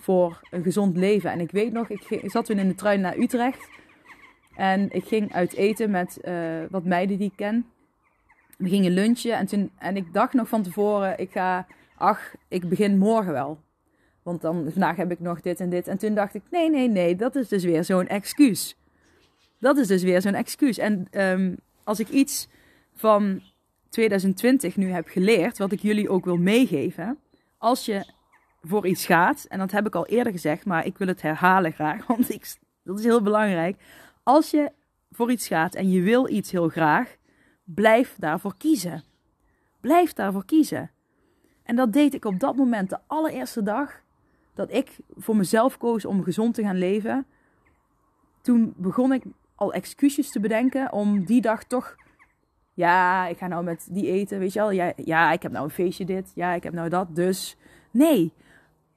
voor 0.00 0.40
een 0.50 0.62
gezond 0.62 0.96
leven. 0.96 1.30
En 1.30 1.40
ik 1.40 1.50
weet 1.50 1.72
nog, 1.72 1.88
ik, 1.88 2.20
zat 2.30 2.44
toen 2.44 2.58
in 2.58 2.68
de 2.68 2.74
trein 2.74 3.00
naar 3.00 3.18
Utrecht. 3.18 3.68
En 4.56 4.90
ik 4.90 5.04
ging 5.04 5.32
uit 5.32 5.54
eten 5.54 5.90
met 5.90 6.20
wat 6.70 6.84
meiden 6.84 7.18
die 7.18 7.28
ik 7.28 7.36
ken. 7.36 7.66
We 8.58 8.68
gingen 8.68 8.92
lunchen. 8.92 9.36
En, 9.36 9.46
toen, 9.46 9.70
en 9.78 9.96
ik 9.96 10.12
dacht 10.12 10.32
nog 10.32 10.48
van 10.48 10.62
tevoren, 10.62 11.18
ik 11.18 11.30
ga 11.30 11.66
ach, 11.96 12.34
ik 12.48 12.68
begin 12.68 12.98
morgen 12.98 13.32
wel. 13.32 13.58
Want 14.22 14.40
dan, 14.40 14.66
vandaag 14.70 14.96
heb 14.96 15.10
ik 15.10 15.20
nog 15.20 15.40
dit 15.40 15.60
en 15.60 15.70
dit. 15.70 15.88
En 15.88 15.98
toen 15.98 16.14
dacht 16.14 16.34
ik, 16.34 16.42
nee, 16.50 16.70
nee, 16.70 16.88
nee, 16.88 17.16
dat 17.16 17.36
is 17.36 17.48
dus 17.48 17.64
weer 17.64 17.84
zo'n 17.84 18.06
excuus. 18.06 18.76
Dat 19.58 19.76
is 19.76 19.86
dus 19.86 20.02
weer 20.02 20.20
zo'n 20.20 20.34
excuus. 20.34 20.78
En 20.78 21.06
um, 21.10 21.56
als 21.84 22.00
ik 22.00 22.08
iets 22.08 22.48
van 22.94 23.42
2020 23.88 24.76
nu 24.76 24.90
heb 24.90 25.08
geleerd, 25.08 25.58
wat 25.58 25.72
ik 25.72 25.80
jullie 25.80 26.08
ook 26.08 26.24
wil 26.24 26.36
meegeven. 26.36 27.18
Als 27.58 27.84
je 27.84 28.04
voor 28.62 28.86
iets 28.86 29.06
gaat, 29.06 29.44
en 29.48 29.58
dat 29.58 29.70
heb 29.70 29.86
ik 29.86 29.94
al 29.94 30.06
eerder 30.06 30.32
gezegd, 30.32 30.64
maar 30.64 30.86
ik 30.86 30.98
wil 30.98 31.06
het 31.06 31.22
herhalen 31.22 31.72
graag, 31.72 32.06
want 32.16 32.30
ik, 32.30 32.56
dat 32.82 32.98
is 32.98 33.04
heel 33.04 33.22
belangrijk. 33.22 33.76
Als 34.22 34.50
je 34.50 34.72
voor 35.10 35.30
iets 35.30 35.46
gaat 35.46 35.74
en 35.74 35.90
je 35.90 36.02
wil 36.02 36.28
iets 36.28 36.50
heel 36.50 36.68
graag, 36.68 37.16
blijf 37.64 38.16
daarvoor 38.18 38.56
kiezen. 38.56 39.02
Blijf 39.80 40.12
daarvoor 40.12 40.44
kiezen. 40.44 40.90
En 41.62 41.76
dat 41.76 41.92
deed 41.92 42.14
ik 42.14 42.24
op 42.24 42.40
dat 42.40 42.56
moment, 42.56 42.90
de 42.90 42.98
allereerste 43.06 43.62
dag 43.62 44.02
dat 44.54 44.72
ik 44.72 44.96
voor 45.16 45.36
mezelf 45.36 45.78
koos 45.78 46.04
om 46.04 46.22
gezond 46.22 46.54
te 46.54 46.62
gaan 46.62 46.78
leven. 46.78 47.26
Toen 48.42 48.74
begon 48.76 49.12
ik 49.12 49.22
al 49.54 49.72
excuses 49.72 50.30
te 50.30 50.40
bedenken 50.40 50.92
om 50.92 51.24
die 51.24 51.40
dag 51.40 51.64
toch. 51.64 51.96
Ja, 52.74 53.26
ik 53.26 53.38
ga 53.38 53.46
nou 53.46 53.64
met 53.64 53.88
die 53.90 54.06
eten, 54.06 54.38
weet 54.38 54.52
je 54.52 54.58
wel. 54.58 54.70
Ja, 54.70 54.92
ja, 54.96 55.32
ik 55.32 55.42
heb 55.42 55.52
nou 55.52 55.64
een 55.64 55.70
feestje 55.70 56.04
dit. 56.04 56.32
Ja, 56.34 56.52
ik 56.52 56.62
heb 56.62 56.72
nou 56.72 56.88
dat. 56.88 57.16
Dus 57.16 57.56
nee, 57.90 58.32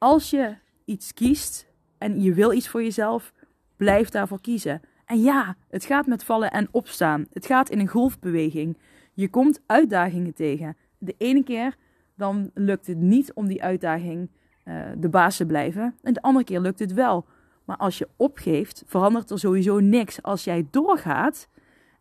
als 0.03 0.29
je 0.29 0.55
iets 0.85 1.13
kiest 1.13 1.67
en 1.97 2.21
je 2.21 2.33
wil 2.33 2.51
iets 2.51 2.67
voor 2.67 2.83
jezelf, 2.83 3.33
blijf 3.75 4.09
daarvoor 4.09 4.41
kiezen. 4.41 4.81
En 5.05 5.21
ja, 5.21 5.55
het 5.69 5.85
gaat 5.85 6.07
met 6.07 6.23
vallen 6.23 6.51
en 6.51 6.67
opstaan. 6.71 7.27
Het 7.33 7.45
gaat 7.45 7.69
in 7.69 7.79
een 7.79 7.87
golfbeweging. 7.87 8.77
Je 9.13 9.29
komt 9.29 9.61
uitdagingen 9.65 10.33
tegen. 10.33 10.77
De 10.97 11.15
ene 11.17 11.43
keer 11.43 11.75
dan 12.15 12.51
lukt 12.53 12.87
het 12.87 12.97
niet 12.97 13.33
om 13.33 13.47
die 13.47 13.63
uitdaging 13.63 14.29
uh, 14.65 14.83
de 14.97 15.09
baas 15.09 15.37
te 15.37 15.45
blijven. 15.45 15.95
En 16.01 16.13
de 16.13 16.21
andere 16.21 16.45
keer 16.45 16.59
lukt 16.59 16.79
het 16.79 16.93
wel. 16.93 17.25
Maar 17.65 17.77
als 17.77 17.97
je 17.97 18.07
opgeeft, 18.15 18.83
verandert 18.85 19.29
er 19.29 19.39
sowieso 19.39 19.79
niks. 19.79 20.21
Als 20.21 20.43
jij 20.43 20.67
doorgaat 20.71 21.47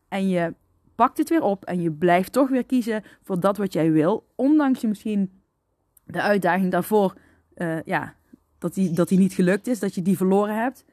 en 0.09 0.29
je 0.29 0.55
pakt 0.95 1.19
het 1.19 1.29
weer 1.29 1.43
op 1.43 1.65
en 1.65 1.81
je 1.81 1.93
blijft 1.93 2.33
toch 2.33 2.49
weer 2.49 2.65
kiezen 2.65 3.03
voor 3.23 3.41
dat 3.41 3.57
wat 3.57 3.73
jij 3.73 3.93
wil, 3.93 4.27
ondanks 4.35 4.81
je 4.81 4.89
misschien 4.89 5.43
de 6.05 6.23
uitdaging 6.23 6.71
daarvoor, 6.71 7.15
uh, 7.57 7.83
ja, 7.83 8.15
dat 8.59 8.75
die, 8.75 8.91
dat 8.93 9.09
die 9.09 9.19
niet 9.19 9.33
gelukt 9.33 9.67
is, 9.67 9.79
dat 9.79 9.95
je 9.95 10.03
die 10.03 10.17
verloren 10.17 10.63
hebt. 10.63 10.85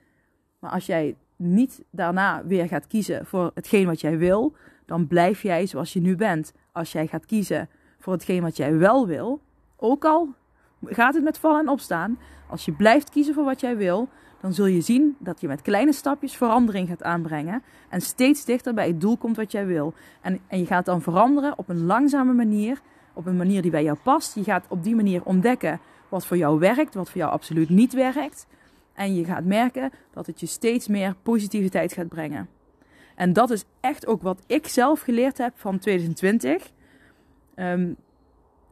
Maar 0.59 0.71
als 0.71 0.85
jij 0.85 1.15
niet 1.35 1.83
daarna 1.89 2.45
weer 2.45 2.67
gaat 2.67 2.87
kiezen 2.87 3.25
voor 3.25 3.51
hetgeen 3.53 3.85
wat 3.85 4.01
jij 4.01 4.17
wil, 4.17 4.55
dan 4.85 5.07
blijf 5.07 5.41
jij 5.41 5.65
zoals 5.65 5.93
je 5.93 6.01
nu 6.01 6.15
bent. 6.15 6.53
Als 6.71 6.91
jij 6.91 7.07
gaat 7.07 7.25
kiezen 7.25 7.69
voor 7.99 8.13
hetgeen 8.13 8.41
wat 8.41 8.57
jij 8.57 8.77
wel 8.77 9.07
wil. 9.07 9.41
Ook 9.75 10.05
al 10.05 10.33
gaat 10.85 11.13
het 11.13 11.23
met 11.23 11.37
vallen 11.37 11.59
en 11.59 11.69
opstaan. 11.69 12.17
Als 12.47 12.65
je 12.65 12.71
blijft 12.71 13.09
kiezen 13.09 13.33
voor 13.33 13.43
wat 13.43 13.59
jij 13.59 13.77
wil, 13.77 14.09
dan 14.41 14.53
zul 14.53 14.65
je 14.65 14.81
zien 14.81 15.15
dat 15.19 15.41
je 15.41 15.47
met 15.47 15.61
kleine 15.61 15.93
stapjes 15.93 16.37
verandering 16.37 16.87
gaat 16.87 17.03
aanbrengen 17.03 17.63
en 17.89 18.01
steeds 18.01 18.45
dichter 18.45 18.73
bij 18.73 18.87
het 18.87 19.01
doel 19.01 19.17
komt 19.17 19.35
wat 19.35 19.51
jij 19.51 19.65
wil. 19.65 19.93
En, 20.21 20.39
en 20.47 20.59
je 20.59 20.65
gaat 20.65 20.85
dan 20.85 21.01
veranderen 21.01 21.57
op 21.57 21.69
een 21.69 21.85
langzame 21.85 22.33
manier, 22.33 22.81
op 23.13 23.25
een 23.25 23.37
manier 23.37 23.61
die 23.61 23.71
bij 23.71 23.83
jou 23.83 23.97
past. 24.03 24.35
Je 24.35 24.43
gaat 24.43 24.65
op 24.69 24.83
die 24.83 24.95
manier 24.95 25.23
ontdekken 25.23 25.79
wat 26.09 26.25
voor 26.25 26.37
jou 26.37 26.59
werkt, 26.59 26.93
wat 26.93 27.09
voor 27.09 27.21
jou 27.21 27.31
absoluut 27.31 27.69
niet 27.69 27.93
werkt. 27.93 28.47
En 28.93 29.15
je 29.15 29.25
gaat 29.25 29.43
merken 29.43 29.91
dat 30.13 30.25
het 30.25 30.39
je 30.39 30.45
steeds 30.45 30.87
meer 30.87 31.15
positiviteit 31.23 31.93
gaat 31.93 32.07
brengen. 32.07 32.49
En 33.15 33.33
dat 33.33 33.49
is 33.49 33.63
echt 33.79 34.07
ook 34.07 34.21
wat 34.21 34.43
ik 34.47 34.67
zelf 34.67 35.01
geleerd 35.01 35.37
heb 35.37 35.53
van 35.55 35.79
2020. 35.79 36.71
Um, 37.55 37.95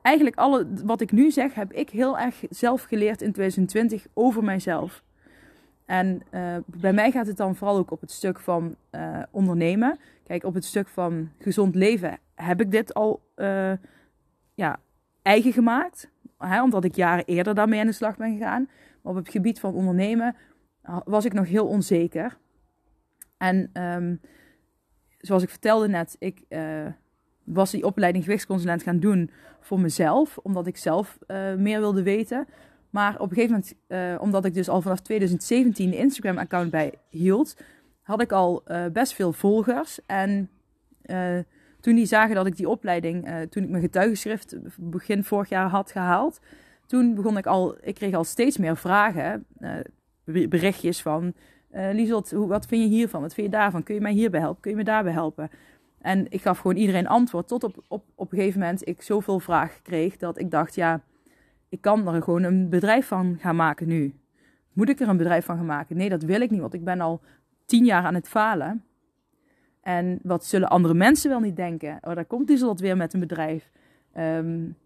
eigenlijk 0.01 0.35
alle, 0.35 0.67
wat 0.83 1.01
ik 1.01 1.11
nu 1.11 1.31
zeg, 1.31 1.53
heb 1.53 1.73
ik 1.73 1.89
heel 1.89 2.17
erg 2.17 2.43
zelf 2.49 2.83
geleerd 2.83 3.21
in 3.21 3.31
2020 3.31 4.05
over 4.13 4.43
mijzelf. 4.43 5.03
En 5.85 6.21
uh, 6.31 6.55
bij 6.65 6.93
mij 6.93 7.11
gaat 7.11 7.27
het 7.27 7.37
dan 7.37 7.55
vooral 7.55 7.77
ook 7.77 7.91
op 7.91 8.01
het 8.01 8.11
stuk 8.11 8.39
van 8.39 8.75
uh, 8.91 9.19
ondernemen. 9.31 9.99
Kijk, 10.23 10.43
op 10.43 10.53
het 10.53 10.65
stuk 10.65 10.87
van 10.87 11.31
gezond 11.39 11.75
leven 11.75 12.19
heb 12.35 12.61
ik 12.61 12.71
dit 12.71 12.93
al 12.93 13.21
uh, 13.35 13.71
ja, 14.53 14.79
eigen 15.21 15.53
gemaakt. 15.53 16.09
Hè, 16.37 16.63
omdat 16.63 16.83
ik 16.83 16.95
jaren 16.95 17.25
eerder 17.25 17.55
daarmee 17.55 17.79
aan 17.79 17.85
de 17.85 17.91
slag 17.91 18.17
ben 18.17 18.37
gegaan. 18.37 18.69
Op 19.01 19.15
het 19.15 19.29
gebied 19.29 19.59
van 19.59 19.73
ondernemen 19.73 20.35
was 21.05 21.25
ik 21.25 21.33
nog 21.33 21.47
heel 21.47 21.67
onzeker. 21.67 22.37
En 23.37 23.69
um, 23.73 24.21
zoals 25.17 25.43
ik 25.43 25.49
vertelde 25.49 25.87
net, 25.87 26.15
ik 26.19 26.45
was 27.43 27.71
die 27.71 27.85
opleiding 27.85 28.23
gewichtsconsulent 28.23 28.83
gaan 28.83 28.99
doen 28.99 29.31
voor 29.59 29.79
mezelf, 29.79 30.37
omdat 30.37 30.67
ik 30.67 30.77
zelf 30.77 31.17
uh, 31.27 31.53
meer 31.53 31.79
wilde 31.79 32.03
weten. 32.03 32.47
Maar 32.89 33.19
op 33.19 33.29
een 33.29 33.35
gegeven 33.35 33.51
moment, 33.51 33.75
uh, 33.87 34.21
omdat 34.21 34.45
ik 34.45 34.53
dus 34.53 34.69
al 34.69 34.81
vanaf 34.81 34.99
2017 34.99 35.87
een 35.87 35.97
Instagram-account 35.97 36.71
bij 36.71 36.93
hield, 37.09 37.57
had 38.01 38.21
ik 38.21 38.31
al 38.31 38.63
best 38.93 39.13
veel 39.13 39.33
volgers. 39.33 39.99
En 40.05 40.49
toen 41.79 41.95
die 41.95 42.05
zagen 42.05 42.35
dat 42.35 42.45
ik 42.45 42.55
die 42.55 42.69
opleiding, 42.69 43.47
toen 43.49 43.63
ik 43.63 43.69
mijn 43.69 43.83
getuigenschrift 43.83 44.57
begin 44.77 45.23
vorig 45.23 45.49
jaar 45.49 45.69
had 45.69 45.91
gehaald, 45.91 46.39
toen 46.85 47.15
begon 47.15 47.37
ik 47.37 47.45
al, 47.45 47.75
ik 47.81 47.95
kreeg 47.95 48.13
al 48.13 48.23
steeds 48.23 48.57
meer 48.57 48.77
vragen, 48.77 49.45
berichtjes 50.25 51.01
van, 51.01 51.33
Liesot, 51.71 52.31
wat 52.31 52.65
vind 52.65 52.83
je 52.83 52.89
hiervan? 52.89 53.21
Wat 53.21 53.33
vind 53.33 53.51
je 53.51 53.57
daarvan? 53.57 53.83
Kun 53.83 53.95
je 53.95 54.01
mij 54.01 54.11
hierbij 54.11 54.39
helpen? 54.39 54.61
Kun 54.61 54.71
je 54.71 54.77
me 54.77 54.83
daarbij 54.83 55.13
helpen? 55.13 55.49
En 56.01 56.25
ik 56.29 56.41
gaf 56.41 56.59
gewoon 56.59 56.77
iedereen 56.77 57.07
antwoord. 57.07 57.47
Tot 57.47 57.63
op, 57.63 57.83
op, 57.87 58.03
op 58.15 58.31
een 58.31 58.37
gegeven 58.37 58.59
moment 58.59 58.87
ik 58.87 59.01
zoveel 59.01 59.39
vragen 59.39 59.81
kreeg 59.81 60.17
dat 60.17 60.39
ik 60.39 60.51
dacht, 60.51 60.75
ja, 60.75 61.01
ik 61.69 61.81
kan 61.81 62.07
er 62.07 62.23
gewoon 62.23 62.43
een 62.43 62.69
bedrijf 62.69 63.07
van 63.07 63.37
gaan 63.39 63.55
maken 63.55 63.87
nu. 63.87 64.15
Moet 64.73 64.89
ik 64.89 64.99
er 64.99 65.07
een 65.07 65.17
bedrijf 65.17 65.45
van 65.45 65.57
gaan 65.57 65.65
maken? 65.65 65.97
Nee, 65.97 66.09
dat 66.09 66.23
wil 66.23 66.41
ik 66.41 66.49
niet, 66.49 66.61
want 66.61 66.73
ik 66.73 66.83
ben 66.83 67.01
al 67.01 67.21
tien 67.65 67.85
jaar 67.85 68.03
aan 68.03 68.13
het 68.13 68.27
falen. 68.27 68.83
En 69.87 70.19
wat 70.23 70.45
zullen 70.45 70.69
andere 70.69 70.93
mensen 70.93 71.29
wel 71.29 71.39
niet 71.39 71.55
denken? 71.55 71.97
Oh, 72.01 72.15
daar 72.15 72.25
komt 72.25 72.59
wat 72.59 72.79
weer 72.79 72.97
met 72.97 73.13
een 73.13 73.19
bedrijf. 73.19 73.71
Um, 74.17 74.77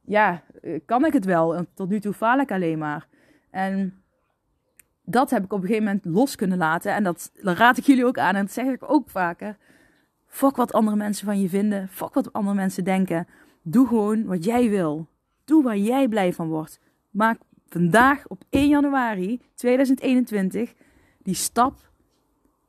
ja, 0.00 0.42
kan 0.84 1.04
ik 1.04 1.12
het 1.12 1.24
wel? 1.24 1.66
Tot 1.74 1.88
nu 1.88 2.00
toe 2.00 2.12
faal 2.12 2.38
ik 2.38 2.50
alleen 2.50 2.78
maar. 2.78 3.06
En 3.50 4.02
dat 5.04 5.30
heb 5.30 5.44
ik 5.44 5.52
op 5.52 5.60
een 5.60 5.66
gegeven 5.66 5.84
moment 5.84 6.04
los 6.04 6.36
kunnen 6.36 6.58
laten. 6.58 6.94
En 6.94 7.04
dat 7.04 7.30
raad 7.34 7.76
ik 7.76 7.84
jullie 7.84 8.06
ook 8.06 8.18
aan. 8.18 8.34
En 8.34 8.44
dat 8.44 8.52
zeg 8.52 8.66
ik 8.66 8.90
ook 8.90 9.10
vaker. 9.10 9.56
Fuck 10.26 10.56
wat 10.56 10.72
andere 10.72 10.96
mensen 10.96 11.26
van 11.26 11.40
je 11.40 11.48
vinden. 11.48 11.88
Fuck 11.88 12.14
wat 12.14 12.32
andere 12.32 12.56
mensen 12.56 12.84
denken. 12.84 13.26
Doe 13.62 13.86
gewoon 13.86 14.24
wat 14.24 14.44
jij 14.44 14.70
wil. 14.70 15.08
Doe 15.44 15.62
waar 15.62 15.78
jij 15.78 16.08
blij 16.08 16.32
van 16.32 16.48
wordt. 16.48 16.80
Maak 17.10 17.38
vandaag 17.68 18.26
op 18.28 18.42
1 18.50 18.68
januari 18.68 19.40
2021 19.54 20.74
die 21.22 21.34
stap 21.34 21.90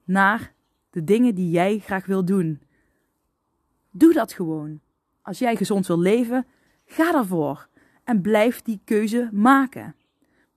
naar 0.03 0.53
de 0.95 1.03
dingen 1.03 1.35
die 1.35 1.49
jij 1.49 1.79
graag 1.79 2.05
wil 2.05 2.25
doen. 2.25 2.61
Doe 3.91 4.13
dat 4.13 4.33
gewoon. 4.33 4.79
Als 5.21 5.39
jij 5.39 5.55
gezond 5.55 5.87
wil 5.87 5.99
leven, 5.99 6.45
ga 6.85 7.11
daarvoor. 7.11 7.67
En 8.03 8.21
blijf 8.21 8.61
die 8.61 8.79
keuze 8.85 9.29
maken. 9.31 9.95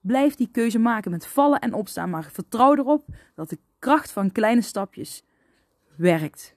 Blijf 0.01 0.35
die 0.35 0.49
keuze 0.51 0.79
maken 0.79 1.11
met 1.11 1.27
vallen 1.27 1.59
en 1.59 1.73
opstaan. 1.73 2.09
Maar 2.09 2.29
vertrouw 2.31 2.75
erop 2.75 3.05
dat 3.35 3.49
de 3.49 3.57
kracht 3.79 4.11
van 4.11 4.31
kleine 4.31 4.61
stapjes 4.61 5.23
werkt. 5.95 6.55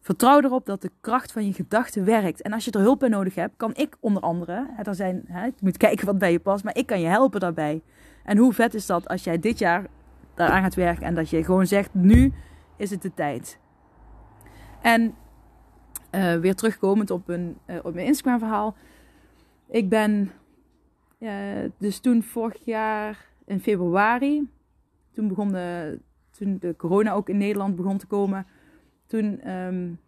Vertrouw 0.00 0.40
erop 0.40 0.66
dat 0.66 0.82
de 0.82 0.90
kracht 1.00 1.32
van 1.32 1.46
je 1.46 1.52
gedachten 1.52 2.04
werkt. 2.04 2.42
En 2.42 2.52
als 2.52 2.64
je 2.64 2.70
er 2.70 2.80
hulp 2.80 2.98
bij 2.98 3.08
nodig 3.08 3.34
hebt, 3.34 3.56
kan 3.56 3.74
ik 3.74 3.96
onder 4.00 4.22
andere, 4.22 4.66
er 4.82 4.94
zijn, 4.94 5.24
hè, 5.26 5.44
je 5.44 5.52
moet 5.60 5.76
kijken 5.76 6.06
wat 6.06 6.18
bij 6.18 6.32
je 6.32 6.40
past, 6.40 6.64
maar 6.64 6.76
ik 6.76 6.86
kan 6.86 7.00
je 7.00 7.06
helpen 7.06 7.40
daarbij. 7.40 7.82
En 8.24 8.36
hoe 8.36 8.52
vet 8.52 8.74
is 8.74 8.86
dat 8.86 9.08
als 9.08 9.24
jij 9.24 9.38
dit 9.38 9.58
jaar 9.58 9.86
daaraan 10.34 10.62
gaat 10.62 10.74
werken 10.74 11.06
en 11.06 11.14
dat 11.14 11.30
je 11.30 11.44
gewoon 11.44 11.66
zegt, 11.66 11.94
nu 11.94 12.32
is 12.76 12.90
het 12.90 13.02
de 13.02 13.14
tijd. 13.14 13.58
En 14.80 15.14
uh, 16.14 16.34
weer 16.34 16.54
terugkomend 16.54 17.10
op, 17.10 17.28
een, 17.28 17.58
uh, 17.66 17.76
op 17.82 17.94
mijn 17.94 18.06
Instagram 18.06 18.38
verhaal. 18.38 18.76
Ik 19.68 19.88
ben 19.88 20.30
uh, 21.18 21.30
dus 21.78 21.98
toen 21.98 22.22
vorig 22.22 22.64
jaar 22.64 23.26
in 23.44 23.60
februari, 23.60 24.48
toen 25.12 25.28
begon 25.28 25.52
de, 25.52 25.98
toen 26.30 26.58
de 26.58 26.76
corona 26.76 27.12
ook 27.12 27.28
in 27.28 27.36
Nederland 27.36 27.76
begon 27.76 27.98
te 27.98 28.06
komen 28.06 28.46
toen 29.06 29.50
um, 29.50 30.00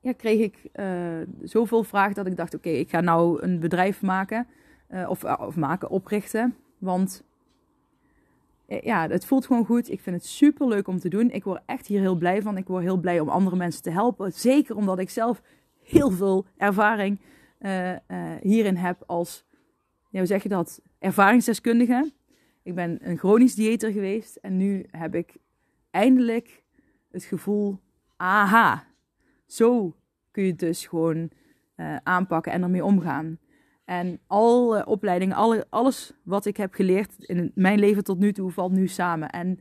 ja, 0.00 0.12
kreeg 0.12 0.40
ik 0.40 0.70
zoveel 1.42 1.82
vragen 1.82 2.14
dat 2.14 2.26
ik 2.26 2.36
dacht: 2.36 2.54
oké, 2.54 2.68
ik 2.68 2.90
ga 2.90 3.00
nou 3.00 3.42
een 3.42 3.60
bedrijf 3.60 4.02
maken. 4.02 4.46
Of, 5.08 5.24
of 5.24 5.56
maken, 5.56 5.90
oprichten. 5.90 6.54
Want 6.78 7.24
ja, 8.82 9.08
het 9.08 9.24
voelt 9.24 9.46
gewoon 9.46 9.64
goed. 9.64 9.90
Ik 9.90 10.00
vind 10.00 10.16
het 10.16 10.24
super 10.24 10.68
leuk 10.68 10.88
om 10.88 10.98
te 10.98 11.08
doen. 11.08 11.30
Ik 11.30 11.44
word 11.44 11.62
echt 11.66 11.86
hier 11.86 12.00
heel 12.00 12.14
blij 12.16 12.42
van. 12.42 12.56
Ik 12.56 12.66
word 12.66 12.82
heel 12.82 12.96
blij 12.96 13.20
om 13.20 13.28
andere 13.28 13.56
mensen 13.56 13.82
te 13.82 13.90
helpen. 13.90 14.32
Zeker 14.32 14.76
omdat 14.76 14.98
ik 14.98 15.10
zelf 15.10 15.42
heel 15.82 16.10
veel 16.10 16.46
ervaring 16.56 17.20
hierin 18.40 18.76
heb 18.76 19.02
als, 19.06 19.44
ja, 20.10 20.18
hoe 20.18 20.26
zeg 20.26 20.42
je 20.42 20.48
dat, 20.48 20.80
ervaringsdeskundige. 20.98 22.12
Ik 22.62 22.74
ben 22.74 22.98
een 23.02 23.18
chronisch 23.18 23.54
dieeter 23.54 23.92
geweest 23.92 24.36
en 24.36 24.56
nu 24.56 24.86
heb 24.90 25.14
ik 25.14 25.36
eindelijk 25.90 26.62
het 27.10 27.24
gevoel, 27.24 27.78
aha, 28.16 28.86
zo 29.46 29.96
kun 30.30 30.42
je 30.42 30.50
het 30.50 30.58
dus 30.58 30.86
gewoon 30.86 31.30
aanpakken 32.02 32.52
en 32.52 32.62
ermee 32.62 32.84
omgaan. 32.84 33.38
En 33.90 34.20
alle 34.26 34.86
opleidingen, 34.86 35.36
alle, 35.36 35.66
alles 35.68 36.12
wat 36.22 36.46
ik 36.46 36.56
heb 36.56 36.74
geleerd 36.74 37.14
in 37.18 37.52
mijn 37.54 37.78
leven 37.78 38.04
tot 38.04 38.18
nu 38.18 38.32
toe, 38.32 38.50
valt 38.50 38.72
nu 38.72 38.88
samen. 38.88 39.30
En 39.30 39.60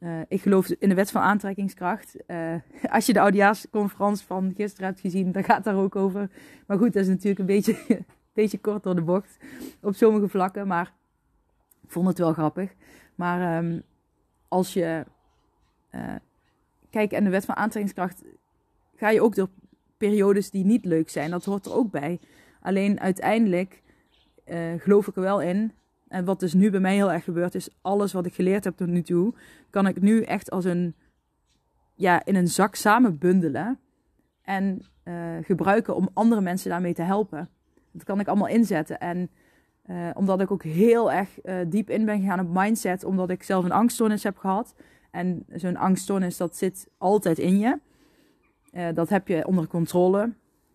uh, 0.00 0.20
ik 0.28 0.42
geloof 0.42 0.68
in 0.68 0.88
de 0.88 0.94
wet 0.94 1.10
van 1.10 1.22
aantrekkingskracht. 1.22 2.16
Uh, 2.26 2.54
als 2.96 3.06
je 3.06 3.12
de 3.12 3.20
oudejaarsconferentie 3.20 4.26
van 4.26 4.52
gisteren 4.56 4.86
hebt 4.86 5.00
gezien, 5.00 5.32
dan 5.32 5.44
gaat 5.44 5.64
daar 5.64 5.76
ook 5.76 5.96
over. 5.96 6.30
Maar 6.66 6.78
goed, 6.78 6.92
dat 6.92 7.02
is 7.02 7.08
natuurlijk 7.08 7.38
een 7.38 7.46
beetje, 7.46 7.84
een 7.88 8.06
beetje 8.32 8.58
kort 8.58 8.82
door 8.82 8.94
de 8.94 9.02
bocht 9.02 9.36
op 9.80 9.94
sommige 9.94 10.28
vlakken. 10.28 10.66
Maar 10.66 10.92
ik 11.82 11.90
vond 11.90 12.06
het 12.08 12.18
wel 12.18 12.32
grappig. 12.32 12.74
Maar 13.14 13.64
um, 13.64 13.82
als 14.48 14.72
je 14.72 15.04
uh, 15.94 16.14
kijk, 16.90 17.12
en 17.12 17.24
de 17.24 17.30
wet 17.30 17.44
van 17.44 17.56
aantrekkingskracht 17.56 18.22
ga 18.96 19.10
je 19.10 19.22
ook 19.22 19.34
door 19.34 19.48
periodes 19.96 20.50
die 20.50 20.64
niet 20.64 20.84
leuk 20.84 21.08
zijn. 21.08 21.30
Dat 21.30 21.44
hoort 21.44 21.66
er 21.66 21.74
ook 21.74 21.90
bij. 21.90 22.20
Alleen 22.66 23.00
uiteindelijk 23.00 23.82
uh, 24.46 24.58
geloof 24.78 25.06
ik 25.06 25.16
er 25.16 25.22
wel 25.22 25.40
in. 25.40 25.72
En 26.08 26.24
wat 26.24 26.40
dus 26.40 26.54
nu 26.54 26.70
bij 26.70 26.80
mij 26.80 26.94
heel 26.94 27.12
erg 27.12 27.24
gebeurt, 27.24 27.54
is 27.54 27.68
alles 27.82 28.12
wat 28.12 28.26
ik 28.26 28.34
geleerd 28.34 28.64
heb 28.64 28.76
tot 28.76 28.88
nu 28.88 29.02
toe, 29.02 29.34
kan 29.70 29.86
ik 29.86 30.00
nu 30.00 30.22
echt 30.22 30.50
als 30.50 30.64
een, 30.64 30.94
ja, 31.94 32.24
in 32.24 32.34
een 32.34 32.48
zak 32.48 32.74
samen 32.74 33.18
bundelen. 33.18 33.78
En 34.42 34.80
uh, 35.04 35.36
gebruiken 35.42 35.96
om 35.96 36.08
andere 36.12 36.40
mensen 36.40 36.70
daarmee 36.70 36.94
te 36.94 37.02
helpen. 37.02 37.48
Dat 37.92 38.04
kan 38.04 38.20
ik 38.20 38.28
allemaal 38.28 38.48
inzetten. 38.48 38.98
En 38.98 39.30
uh, 39.86 40.10
omdat 40.14 40.40
ik 40.40 40.50
ook 40.50 40.62
heel 40.62 41.12
erg 41.12 41.38
diep 41.68 41.90
in 41.90 42.04
ben 42.04 42.20
gegaan 42.20 42.40
op 42.40 42.48
mindset, 42.50 43.04
omdat 43.04 43.30
ik 43.30 43.42
zelf 43.42 43.64
een 43.64 43.72
angststoornis 43.72 44.22
heb 44.22 44.36
gehad. 44.36 44.74
En 45.10 45.44
zo'n 45.52 45.76
angststoornis, 45.76 46.36
dat 46.36 46.56
zit 46.56 46.88
altijd 46.98 47.38
in 47.38 47.58
je. 47.58 47.78
Dat 48.94 49.08
heb 49.08 49.28
je 49.28 49.46
onder 49.46 49.66
controle, 49.66 50.32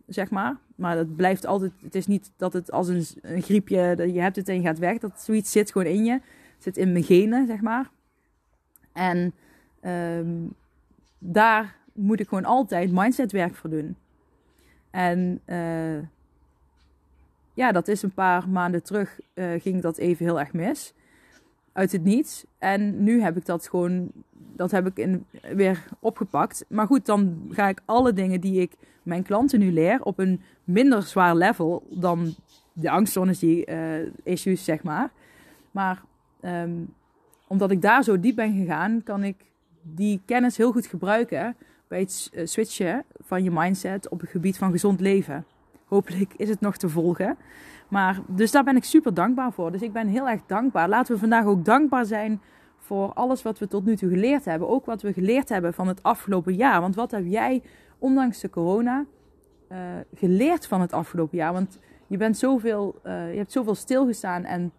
zeg 0.07 0.29
maar. 0.29 0.57
Maar 0.81 0.95
dat 0.95 1.15
blijft 1.15 1.45
altijd. 1.45 1.71
Het 1.81 1.95
is 1.95 2.07
niet 2.07 2.31
dat 2.37 2.53
het 2.53 2.71
als 2.71 2.87
een, 2.87 3.05
griepje. 3.41 3.95
Dat 3.95 4.13
je 4.13 4.21
hebt 4.21 4.35
het 4.35 4.49
en 4.49 4.55
je 4.55 4.61
gaat 4.61 4.79
weg. 4.79 4.97
Dat 4.97 5.21
zoiets 5.21 5.51
zit 5.51 5.71
gewoon 5.71 5.87
in 5.87 6.05
je. 6.05 6.21
Zit 6.57 6.77
in 6.77 6.91
mijn 6.91 7.03
genen, 7.03 7.47
zeg 7.47 7.61
maar. 7.61 7.89
En 8.93 9.33
um, 9.83 10.53
daar 11.17 11.75
moet 11.93 12.19
ik 12.19 12.27
gewoon 12.27 12.45
altijd 12.45 12.91
mindsetwerk 12.91 13.55
voor 13.55 13.69
doen. 13.69 13.95
En 14.89 15.41
uh, 15.45 15.97
ja, 17.53 17.71
dat 17.71 17.87
is 17.87 18.01
een 18.01 18.13
paar 18.13 18.49
maanden 18.49 18.83
terug. 18.83 19.19
Uh, 19.33 19.61
ging 19.61 19.81
dat 19.81 19.97
even 19.97 20.25
heel 20.25 20.39
erg 20.39 20.53
mis 20.53 20.93
uit 21.73 21.91
het 21.91 22.03
niets. 22.03 22.45
En 22.57 23.03
nu 23.03 23.21
heb 23.21 23.37
ik 23.37 23.45
dat 23.45 23.69
gewoon, 23.69 24.11
dat 24.55 24.71
heb 24.71 24.87
ik 24.87 24.97
in, 24.97 25.25
weer 25.55 25.85
opgepakt. 25.99 26.65
Maar 26.67 26.85
goed, 26.85 27.05
dan 27.05 27.47
ga 27.49 27.67
ik 27.67 27.81
alle 27.85 28.13
dingen 28.13 28.41
die 28.41 28.61
ik 28.61 28.73
mijn 29.03 29.23
klanten 29.23 29.59
nu 29.59 29.71
leer 29.71 30.03
op 30.03 30.19
een 30.19 30.41
minder 30.63 31.03
zwaar 31.03 31.35
level 31.35 31.83
dan 31.89 32.35
de 32.73 32.89
angststoornis 32.89 33.39
die 33.39 33.71
uh, 33.71 34.07
issues, 34.23 34.63
zeg 34.63 34.83
maar. 34.83 35.11
Maar 35.71 36.03
ehm, 36.41 36.71
omdat 37.47 37.71
ik 37.71 37.81
daar 37.81 38.03
zo 38.03 38.19
diep 38.19 38.35
ben 38.35 38.57
gegaan, 38.57 39.01
kan 39.03 39.23
ik 39.23 39.35
die 39.81 40.21
kennis 40.25 40.57
heel 40.57 40.71
goed 40.71 40.85
gebruiken 40.85 41.55
bij 41.87 41.99
het 41.99 42.29
eh, 42.33 42.45
switchen 42.45 43.03
van 43.19 43.43
je 43.43 43.51
mindset 43.51 44.09
op 44.09 44.19
het 44.19 44.29
gebied 44.29 44.57
van 44.57 44.71
gezond 44.71 44.99
leven. 44.99 45.45
Hopelijk 45.85 46.33
is 46.37 46.49
het 46.49 46.61
nog 46.61 46.77
te 46.77 46.89
volgen. 46.89 47.37
Maar 47.91 48.19
dus 48.27 48.51
daar 48.51 48.63
ben 48.63 48.75
ik 48.75 48.83
super 48.83 49.13
dankbaar 49.13 49.51
voor. 49.51 49.71
Dus 49.71 49.81
ik 49.81 49.93
ben 49.93 50.07
heel 50.07 50.29
erg 50.29 50.41
dankbaar. 50.45 50.89
Laten 50.89 51.13
we 51.13 51.19
vandaag 51.19 51.45
ook 51.45 51.65
dankbaar 51.65 52.05
zijn 52.05 52.41
voor 52.77 53.13
alles 53.13 53.41
wat 53.41 53.59
we 53.59 53.67
tot 53.67 53.85
nu 53.85 53.95
toe 53.95 54.09
geleerd 54.09 54.45
hebben. 54.45 54.69
Ook 54.69 54.85
wat 54.85 55.01
we 55.01 55.13
geleerd 55.13 55.49
hebben 55.49 55.73
van 55.73 55.87
het 55.87 56.03
afgelopen 56.03 56.55
jaar. 56.55 56.81
Want 56.81 56.95
wat 56.95 57.11
heb 57.11 57.25
jij, 57.25 57.63
ondanks 57.97 58.39
de 58.39 58.49
corona, 58.49 59.05
uh, 59.71 59.77
geleerd 60.13 60.67
van 60.67 60.81
het 60.81 60.93
afgelopen 60.93 61.37
jaar? 61.37 61.53
Want 61.53 61.79
je, 62.07 62.17
bent 62.17 62.37
zoveel, 62.37 62.99
uh, 63.03 63.31
je 63.31 63.37
hebt 63.37 63.51
zoveel 63.51 63.75
stilgestaan 63.75 64.43
en 64.43 64.71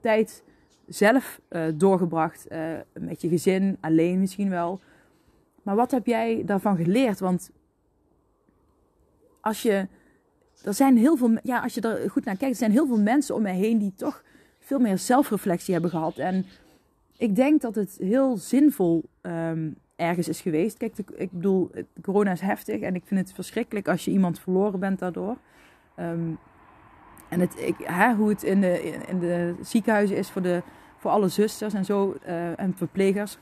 tijd 0.00 0.44
zelf 0.86 1.40
uh, 1.50 1.62
doorgebracht. 1.74 2.48
met 2.92 3.20
je 3.20 3.28
gezin, 3.28 3.76
alleen 3.80 4.20
misschien 4.20 4.50
wel. 4.50 4.80
Maar 5.62 5.76
wat 5.76 5.90
heb 5.90 6.06
jij 6.06 6.42
daarvan 6.44 6.76
geleerd? 6.76 7.20
Want 7.20 7.50
als 9.40 9.62
je. 9.62 9.86
Er 10.64 10.74
zijn 10.74 10.96
heel 10.96 11.16
veel. 11.16 11.38
Ja, 11.42 11.60
als 11.60 11.74
je 11.74 11.80
er 11.80 12.10
goed 12.10 12.24
naar 12.24 12.36
kijkt, 12.36 12.52
er 12.52 12.60
zijn 12.60 12.70
heel 12.70 12.86
veel 12.86 13.00
mensen 13.00 13.34
om 13.34 13.42
mij 13.42 13.54
heen 13.56 13.78
die 13.78 13.92
toch 13.96 14.22
veel 14.58 14.78
meer 14.78 14.98
zelfreflectie 14.98 15.72
hebben 15.72 15.90
gehad. 15.90 16.16
En 16.16 16.46
ik 17.16 17.36
denk 17.36 17.60
dat 17.60 17.74
het 17.74 17.96
heel 18.00 18.36
zinvol 18.36 19.04
um, 19.22 19.76
ergens 19.96 20.28
is 20.28 20.40
geweest. 20.40 20.76
Kijk, 20.76 20.94
ik 21.14 21.30
bedoel, 21.30 21.70
corona 22.02 22.30
is 22.30 22.40
heftig 22.40 22.80
en 22.80 22.94
ik 22.94 23.02
vind 23.04 23.20
het 23.20 23.32
verschrikkelijk 23.32 23.88
als 23.88 24.04
je 24.04 24.10
iemand 24.10 24.40
verloren 24.40 24.80
bent 24.80 24.98
daardoor. 24.98 25.36
Um, 25.96 26.38
en 27.28 27.40
het, 27.40 27.54
ik, 27.60 27.76
hè, 27.82 28.14
hoe 28.14 28.28
het 28.28 28.42
in 28.42 28.60
de, 28.60 28.82
in 29.08 29.18
de 29.18 29.54
ziekenhuizen 29.62 30.16
is 30.16 30.30
voor, 30.30 30.42
de, 30.42 30.62
voor 30.98 31.10
alle 31.10 31.28
zusters 31.28 31.74
en 31.74 31.84
zo 31.84 32.16
uh, 32.26 32.60
en 32.60 32.74
verplegers. 32.76 33.38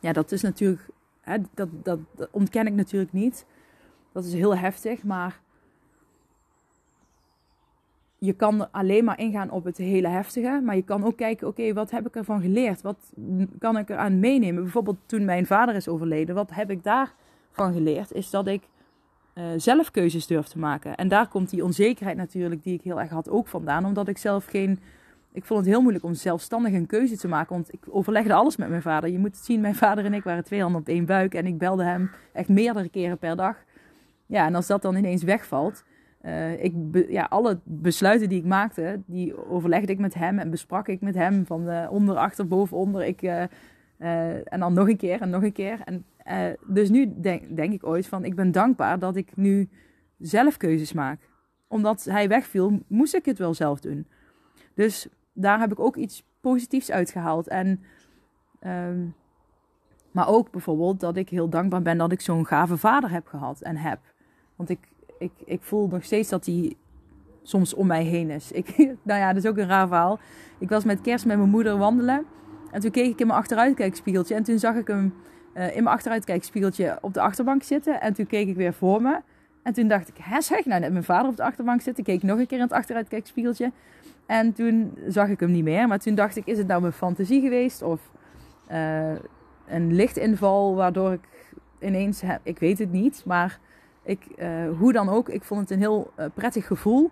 Ja, 0.00 0.12
dat 0.12 0.32
is 0.32 0.42
natuurlijk, 0.42 0.88
hè, 1.20 1.36
dat, 1.54 1.68
dat 1.82 1.98
ontken 2.30 2.66
ik 2.66 2.72
natuurlijk 2.72 3.12
niet. 3.12 3.46
Dat 4.12 4.24
is 4.24 4.32
heel 4.32 4.56
heftig, 4.56 5.02
maar 5.02 5.40
je 8.18 8.32
kan 8.32 8.72
alleen 8.72 9.04
maar 9.04 9.18
ingaan 9.18 9.50
op 9.50 9.64
het 9.64 9.76
hele 9.76 10.08
heftige. 10.08 10.60
Maar 10.64 10.76
je 10.76 10.82
kan 10.82 11.04
ook 11.04 11.16
kijken, 11.16 11.46
oké, 11.46 11.72
wat 11.72 11.90
heb 11.90 12.06
ik 12.06 12.16
ervan 12.16 12.40
geleerd? 12.40 12.82
Wat 12.82 13.12
kan 13.58 13.78
ik 13.78 13.88
eraan 13.88 14.18
meenemen? 14.18 14.62
Bijvoorbeeld 14.62 14.98
toen 15.06 15.24
mijn 15.24 15.46
vader 15.46 15.74
is 15.74 15.88
overleden, 15.88 16.34
wat 16.34 16.50
heb 16.50 16.70
ik 16.70 16.82
daarvan 16.82 17.72
geleerd? 17.72 18.12
Is 18.12 18.30
dat 18.30 18.46
ik 18.46 18.62
uh, 19.34 19.44
zelf 19.56 19.90
keuzes 19.90 20.26
durf 20.26 20.46
te 20.46 20.58
maken. 20.58 20.94
En 20.96 21.08
daar 21.08 21.28
komt 21.28 21.50
die 21.50 21.64
onzekerheid 21.64 22.16
natuurlijk, 22.16 22.62
die 22.62 22.74
ik 22.74 22.82
heel 22.82 23.00
erg 23.00 23.10
had, 23.10 23.30
ook 23.30 23.48
vandaan. 23.48 23.84
Omdat 23.84 24.08
ik 24.08 24.18
zelf 24.18 24.44
geen... 24.44 24.80
Ik 25.32 25.44
vond 25.44 25.60
het 25.60 25.68
heel 25.68 25.80
moeilijk 25.80 26.04
om 26.04 26.14
zelfstandig 26.14 26.72
een 26.72 26.86
keuze 26.86 27.16
te 27.16 27.28
maken. 27.28 27.54
Want 27.54 27.72
ik 27.72 27.80
overlegde 27.90 28.34
alles 28.34 28.56
met 28.56 28.68
mijn 28.68 28.82
vader. 28.82 29.10
Je 29.10 29.18
moet 29.18 29.36
het 29.36 29.44
zien, 29.44 29.60
mijn 29.60 29.74
vader 29.74 30.04
en 30.04 30.14
ik 30.14 30.24
waren 30.24 30.44
twee 30.44 30.60
handen 30.60 30.80
op 30.80 30.88
één 30.88 31.06
buik. 31.06 31.34
En 31.34 31.46
ik 31.46 31.58
belde 31.58 31.82
hem 31.82 32.10
echt 32.32 32.48
meerdere 32.48 32.88
keren 32.88 33.18
per 33.18 33.36
dag. 33.36 33.56
Ja, 34.26 34.46
en 34.46 34.54
als 34.54 34.66
dat 34.66 34.82
dan 34.82 34.96
ineens 34.96 35.22
wegvalt 35.22 35.84
uh, 36.28 36.64
ik 36.64 36.74
ja, 37.08 37.26
alle 37.30 37.60
besluiten 37.64 38.28
die 38.28 38.38
ik 38.38 38.44
maakte, 38.44 39.00
die 39.06 39.48
overlegde 39.48 39.92
ik 39.92 39.98
met 39.98 40.14
hem 40.14 40.38
en 40.38 40.50
besprak 40.50 40.88
ik 40.88 41.00
met 41.00 41.14
hem. 41.14 41.46
Van 41.46 41.68
uh, 41.68 41.86
onder, 41.90 42.16
achter, 42.16 42.48
boven, 42.48 42.76
onder. 42.76 43.04
Ik, 43.04 43.22
uh, 43.22 43.42
en 44.52 44.60
dan 44.60 44.72
nog 44.72 44.88
een 44.88 44.96
keer 44.96 45.20
en 45.20 45.30
nog 45.30 45.42
een 45.42 45.52
keer. 45.52 45.80
En, 45.84 46.04
dus 46.66 46.90
nu 46.90 47.12
denk, 47.20 47.56
denk 47.56 47.72
ik 47.72 47.86
ooit 47.86 48.06
van, 48.06 48.24
ik 48.24 48.34
ben 48.34 48.52
dankbaar 48.52 48.98
dat 48.98 49.16
ik 49.16 49.36
nu 49.36 49.68
zelf 50.18 50.56
keuzes 50.56 50.92
maak. 50.92 51.30
Omdat 51.68 52.04
hij 52.04 52.28
wegviel, 52.28 52.78
moest 52.86 53.14
ik 53.14 53.24
het 53.24 53.38
wel 53.38 53.54
zelf 53.54 53.80
doen. 53.80 54.06
Dus 54.74 55.08
daar 55.32 55.60
heb 55.60 55.72
ik 55.72 55.80
ook 55.80 55.96
iets 55.96 56.26
positiefs 56.40 56.90
uitgehaald. 56.90 57.48
En, 57.48 57.82
um, 58.60 59.14
maar 60.10 60.28
ook 60.28 60.50
bijvoorbeeld 60.50 61.00
dat 61.00 61.16
ik 61.16 61.28
heel 61.28 61.48
dankbaar 61.48 61.82
ben 61.82 61.98
dat 61.98 62.12
ik 62.12 62.20
zo'n 62.20 62.46
gave 62.46 62.76
vader 62.76 63.10
heb 63.10 63.26
gehad 63.26 63.60
en 63.60 63.76
heb. 63.76 64.00
Want 64.56 64.68
ik, 64.68 64.88
ik, 65.18 65.32
ik 65.44 65.62
voel 65.62 65.88
nog 65.88 66.04
steeds 66.04 66.28
dat 66.28 66.46
hij 66.46 66.74
soms 67.42 67.74
om 67.74 67.86
mij 67.86 68.04
heen 68.04 68.30
is. 68.30 68.52
Ik, 68.52 68.76
nou 69.02 69.20
ja, 69.20 69.32
dat 69.32 69.44
is 69.44 69.50
ook 69.50 69.56
een 69.56 69.68
raar 69.68 69.86
verhaal. 69.86 70.18
Ik 70.58 70.68
was 70.68 70.84
met 70.84 71.00
kerst 71.00 71.26
met 71.26 71.36
mijn 71.36 71.50
moeder 71.50 71.76
wandelen. 71.78 72.26
En 72.70 72.80
toen 72.80 72.90
keek 72.90 73.10
ik 73.10 73.20
in 73.20 73.26
mijn 73.26 73.38
achteruitkijkspiegeltje. 73.38 74.34
En 74.34 74.42
toen 74.42 74.58
zag 74.58 74.74
ik 74.74 74.86
hem 74.86 75.14
uh, 75.54 75.76
in 75.76 75.82
mijn 75.82 75.96
achteruitkijkspiegeltje 75.96 76.98
op 77.00 77.14
de 77.14 77.20
achterbank 77.20 77.62
zitten. 77.62 78.00
En 78.00 78.14
toen 78.14 78.26
keek 78.26 78.48
ik 78.48 78.56
weer 78.56 78.74
voor 78.74 79.02
me. 79.02 79.20
En 79.62 79.72
toen 79.72 79.88
dacht 79.88 80.08
ik, 80.08 80.14
hè 80.20 80.40
zeg, 80.40 80.64
nou 80.64 80.80
net 80.80 80.92
mijn 80.92 81.04
vader 81.04 81.30
op 81.30 81.36
de 81.36 81.42
achterbank 81.42 81.80
zitten. 81.80 82.04
Keek 82.04 82.22
nog 82.22 82.38
een 82.38 82.46
keer 82.46 82.58
in 82.58 82.64
het 82.64 82.72
achteruitkijkspiegeltje. 82.72 83.72
En 84.26 84.52
toen 84.52 84.98
zag 85.06 85.28
ik 85.28 85.40
hem 85.40 85.50
niet 85.50 85.64
meer. 85.64 85.88
Maar 85.88 85.98
toen 85.98 86.14
dacht 86.14 86.36
ik, 86.36 86.46
is 86.46 86.58
het 86.58 86.66
nou 86.66 86.80
mijn 86.80 86.92
fantasie 86.92 87.40
geweest? 87.40 87.82
Of 87.82 88.00
uh, 88.70 89.12
een 89.66 89.94
lichtinval 89.94 90.74
waardoor 90.74 91.12
ik 91.12 91.28
ineens, 91.80 92.20
heb, 92.20 92.40
ik 92.42 92.58
weet 92.58 92.78
het 92.78 92.92
niet. 92.92 93.22
Maar 93.26 93.58
ik, 94.08 94.26
uh, 94.36 94.48
hoe 94.78 94.92
dan 94.92 95.08
ook, 95.08 95.28
ik 95.28 95.44
vond 95.44 95.60
het 95.60 95.70
een 95.70 95.78
heel 95.78 96.10
uh, 96.18 96.26
prettig 96.34 96.66
gevoel. 96.66 97.10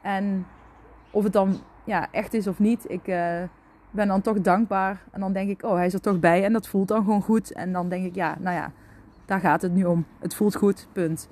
En 0.00 0.46
of 1.10 1.24
het 1.24 1.32
dan 1.32 1.60
ja, 1.84 2.08
echt 2.10 2.34
is 2.34 2.46
of 2.46 2.58
niet, 2.58 2.84
ik 2.90 3.08
uh, 3.08 3.42
ben 3.90 4.08
dan 4.08 4.20
toch 4.20 4.40
dankbaar. 4.40 5.02
En 5.10 5.20
dan 5.20 5.32
denk 5.32 5.50
ik, 5.50 5.62
oh, 5.62 5.74
hij 5.74 5.86
is 5.86 5.94
er 5.94 6.00
toch 6.00 6.20
bij. 6.20 6.44
En 6.44 6.52
dat 6.52 6.68
voelt 6.68 6.88
dan 6.88 7.04
gewoon 7.04 7.22
goed. 7.22 7.52
En 7.52 7.72
dan 7.72 7.88
denk 7.88 8.04
ik, 8.04 8.14
ja, 8.14 8.36
nou 8.40 8.56
ja, 8.56 8.72
daar 9.24 9.40
gaat 9.40 9.62
het 9.62 9.72
nu 9.72 9.84
om. 9.84 10.06
Het 10.18 10.34
voelt 10.34 10.56
goed, 10.56 10.88
punt. 10.92 11.28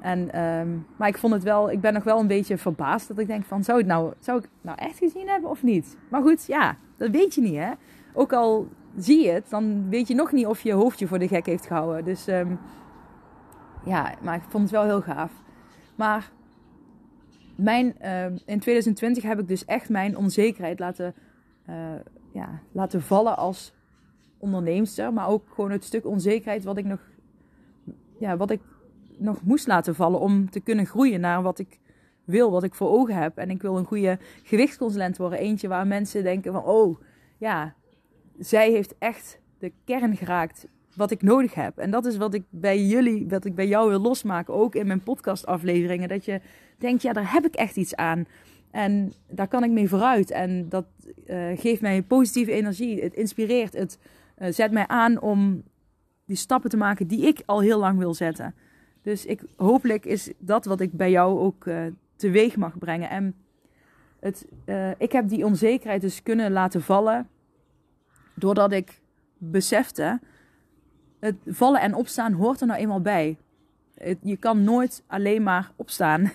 En, 0.00 0.40
um, 0.42 0.86
maar 0.96 1.08
ik 1.08 1.18
vond 1.18 1.32
het 1.32 1.42
wel, 1.42 1.70
ik 1.70 1.80
ben 1.80 1.92
nog 1.92 2.04
wel 2.04 2.20
een 2.20 2.26
beetje 2.26 2.58
verbaasd 2.58 3.08
dat 3.08 3.18
ik 3.18 3.26
denk 3.26 3.44
van, 3.44 3.64
zou, 3.64 3.78
het 3.78 3.86
nou, 3.86 4.12
zou 4.18 4.38
ik 4.38 4.48
nou 4.60 4.78
echt 4.78 4.98
gezien 4.98 5.28
hebben 5.28 5.50
of 5.50 5.62
niet? 5.62 5.96
Maar 6.08 6.22
goed, 6.22 6.46
ja, 6.46 6.76
dat 6.96 7.10
weet 7.10 7.34
je 7.34 7.40
niet 7.40 7.56
hè. 7.56 7.70
Ook 8.12 8.32
al 8.32 8.68
zie 8.96 9.24
je 9.24 9.30
het, 9.30 9.50
dan 9.50 9.88
weet 9.88 10.08
je 10.08 10.14
nog 10.14 10.32
niet 10.32 10.46
of 10.46 10.60
je 10.60 10.72
hoofdje 10.72 11.06
voor 11.06 11.18
de 11.18 11.28
gek 11.28 11.46
heeft 11.46 11.66
gehouden. 11.66 12.04
Dus 12.04 12.28
um, 12.28 12.58
ja, 13.86 14.14
maar 14.22 14.36
ik 14.36 14.42
vond 14.48 14.62
het 14.62 14.72
wel 14.72 14.84
heel 14.84 15.02
gaaf. 15.02 15.32
Maar 15.94 16.30
mijn, 17.56 17.96
uh, 18.02 18.24
in 18.24 18.60
2020 18.60 19.22
heb 19.22 19.40
ik 19.40 19.48
dus 19.48 19.64
echt 19.64 19.88
mijn 19.88 20.16
onzekerheid 20.16 20.78
laten, 20.78 21.14
uh, 21.68 21.74
ja, 22.32 22.60
laten 22.72 23.02
vallen 23.02 23.36
als 23.36 23.74
onderneemster. 24.38 25.12
Maar 25.12 25.28
ook 25.28 25.44
gewoon 25.54 25.70
het 25.70 25.84
stuk 25.84 26.06
onzekerheid 26.06 26.64
wat 26.64 26.76
ik 26.76 26.84
nog, 26.84 27.00
ja, 28.18 28.36
wat 28.36 28.50
ik 28.50 28.60
nog 29.18 29.42
moest 29.42 29.66
laten 29.66 29.94
vallen 29.94 30.20
om 30.20 30.50
te 30.50 30.60
kunnen 30.60 30.86
groeien 30.86 31.20
naar 31.20 31.42
wat 31.42 31.58
ik 31.58 31.78
wil, 32.24 32.50
wat 32.50 32.62
ik 32.62 32.74
voor 32.74 32.88
ogen 32.88 33.14
heb. 33.14 33.38
En 33.38 33.50
ik 33.50 33.62
wil 33.62 33.76
een 33.76 33.84
goede 33.84 34.18
gewichtsconsulent 34.42 35.16
worden. 35.16 35.38
Eentje 35.38 35.68
waar 35.68 35.86
mensen 35.86 36.22
denken 36.22 36.52
van, 36.52 36.64
oh 36.64 37.00
ja, 37.38 37.74
zij 38.38 38.70
heeft 38.70 38.94
echt 38.98 39.40
de 39.58 39.72
kern 39.84 40.16
geraakt 40.16 40.66
wat 40.96 41.10
ik 41.10 41.22
nodig 41.22 41.54
heb. 41.54 41.78
En 41.78 41.90
dat 41.90 42.06
is 42.06 42.16
wat 42.16 42.34
ik 42.34 42.44
bij 42.50 42.84
jullie, 42.84 43.26
wat 43.28 43.44
ik 43.44 43.54
bij 43.54 43.68
jou 43.68 43.88
wil 43.88 44.00
losmaken, 44.00 44.54
ook 44.54 44.74
in 44.74 44.86
mijn 44.86 45.02
podcastafleveringen. 45.02 46.08
Dat 46.08 46.24
je 46.24 46.40
denkt, 46.78 47.02
ja, 47.02 47.12
daar 47.12 47.32
heb 47.32 47.46
ik 47.46 47.54
echt 47.54 47.76
iets 47.76 47.94
aan. 47.94 48.26
En 48.70 49.12
daar 49.28 49.48
kan 49.48 49.64
ik 49.64 49.70
mee 49.70 49.88
vooruit. 49.88 50.30
En 50.30 50.68
dat 50.68 50.86
uh, 51.26 51.58
geeft 51.58 51.80
mij 51.80 52.02
positieve 52.02 52.52
energie. 52.52 53.02
Het 53.02 53.14
inspireert. 53.14 53.72
Het 53.72 53.98
uh, 54.38 54.48
zet 54.50 54.72
mij 54.72 54.86
aan 54.86 55.20
om 55.20 55.62
die 56.24 56.36
stappen 56.36 56.70
te 56.70 56.76
maken 56.76 57.06
die 57.06 57.26
ik 57.26 57.42
al 57.46 57.60
heel 57.60 57.78
lang 57.78 57.98
wil 57.98 58.14
zetten. 58.14 58.54
Dus 59.02 59.26
ik, 59.26 59.42
hopelijk 59.56 60.04
is 60.04 60.32
dat 60.38 60.64
wat 60.64 60.80
ik 60.80 60.92
bij 60.92 61.10
jou 61.10 61.38
ook 61.38 61.64
uh, 61.64 61.86
teweeg 62.16 62.56
mag 62.56 62.78
brengen. 62.78 63.10
En 63.10 63.34
het, 64.20 64.46
ik 64.98 65.12
heb 65.12 65.28
die 65.28 65.44
onzekerheid 65.44 66.00
dus 66.00 66.22
kunnen 66.22 66.52
laten 66.52 66.82
vallen. 66.82 67.28
Doordat 68.34 68.72
ik 68.72 69.00
besefte 69.38 70.20
het 71.26 71.36
vallen 71.56 71.80
en 71.80 71.94
opstaan 71.94 72.32
hoort 72.32 72.60
er 72.60 72.66
nou 72.66 72.80
eenmaal 72.80 73.00
bij. 73.00 73.38
je 74.22 74.36
kan 74.36 74.64
nooit 74.64 75.02
alleen 75.06 75.42
maar 75.42 75.72
opstaan. 75.76 76.30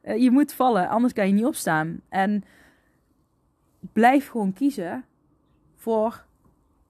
Eh, 0.00 0.22
je 0.22 0.30
moet 0.30 0.52
vallen, 0.52 0.88
anders 0.88 1.12
kan 1.12 1.26
je 1.26 1.32
niet 1.32 1.44
opstaan. 1.44 2.00
En 2.08 2.44
blijf 3.92 4.28
gewoon 4.28 4.52
kiezen 4.52 5.04
voor 5.76 6.24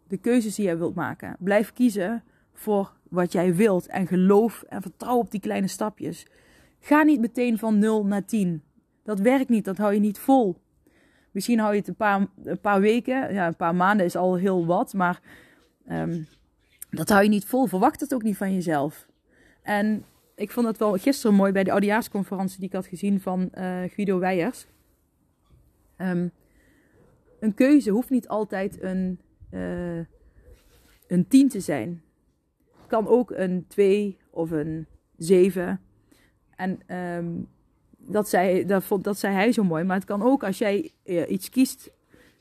de 0.08 0.16
keuzes 0.16 0.54
die 0.54 0.64
jij 0.64 0.78
wilt 0.78 0.94
maken. 0.94 1.36
Blijf 1.38 1.72
kiezen 1.72 2.22
voor 2.52 2.92
wat 3.08 3.32
jij 3.32 3.54
wilt 3.54 3.86
en 3.86 4.06
geloof 4.06 4.62
en 4.62 4.82
vertrouw 4.82 5.16
op 5.16 5.30
die 5.30 5.40
kleine 5.40 5.66
stapjes. 5.66 6.26
Ga 6.80 7.02
niet 7.02 7.20
meteen 7.20 7.58
van 7.58 7.78
0 7.78 8.06
naar 8.06 8.24
10. 8.24 8.62
Dat 9.02 9.20
werkt 9.20 9.48
niet, 9.48 9.64
dat 9.64 9.76
hou 9.76 9.94
je 9.94 10.00
niet 10.00 10.18
vol. 10.18 10.56
Misschien 11.30 11.58
hou 11.58 11.72
je 11.72 11.78
het 11.78 11.88
een 11.88 11.94
paar, 11.94 12.26
een 12.44 12.60
paar 12.60 12.80
weken, 12.80 13.32
ja, 13.32 13.46
een 13.46 13.56
paar 13.56 13.74
maanden 13.74 14.06
is 14.06 14.16
al 14.16 14.34
heel 14.36 14.66
wat, 14.66 14.92
maar 14.92 15.20
um, 15.90 16.26
dat 16.90 17.08
hou 17.08 17.22
je 17.22 17.28
niet 17.28 17.44
vol. 17.44 17.66
Verwacht 17.66 18.00
het 18.00 18.14
ook 18.14 18.22
niet 18.22 18.36
van 18.36 18.54
jezelf. 18.54 19.08
En 19.62 20.04
ik 20.34 20.50
vond 20.50 20.66
het 20.66 20.78
wel 20.78 20.96
gisteren 20.96 21.36
mooi 21.36 21.52
bij 21.52 21.64
de 21.64 21.70
oudejaarsconferentie 21.70 22.58
die 22.58 22.66
ik 22.66 22.74
had 22.74 22.86
gezien 22.86 23.20
van 23.20 23.40
uh, 23.40 23.82
Guido 23.88 24.18
Weijers. 24.18 24.66
Um, 25.96 26.30
een 27.40 27.54
keuze 27.54 27.90
hoeft 27.90 28.10
niet 28.10 28.28
altijd 28.28 28.82
een, 28.82 29.20
uh, 29.50 30.04
een 31.06 31.28
10 31.28 31.48
te 31.48 31.60
zijn. 31.60 32.02
Het 32.76 32.86
kan 32.86 33.08
ook 33.08 33.30
een 33.30 33.64
2 33.68 34.18
of 34.30 34.50
een 34.50 34.86
7. 35.16 35.80
En 36.56 36.96
um, 36.96 37.48
dat, 37.98 38.28
zei, 38.28 38.64
dat, 38.66 38.84
vond, 38.84 39.04
dat 39.04 39.18
zei 39.18 39.34
hij 39.34 39.52
zo 39.52 39.64
mooi. 39.64 39.84
Maar 39.84 39.96
het 39.96 40.04
kan 40.04 40.22
ook 40.22 40.44
als 40.44 40.58
jij 40.58 40.90
uh, 41.04 41.30
iets 41.30 41.48
kiest 41.48 41.90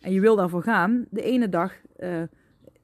en 0.01 0.11
je 0.11 0.19
wil 0.19 0.35
daarvoor 0.35 0.63
gaan, 0.63 1.05
de 1.09 1.21
ene 1.21 1.49
dag 1.49 1.73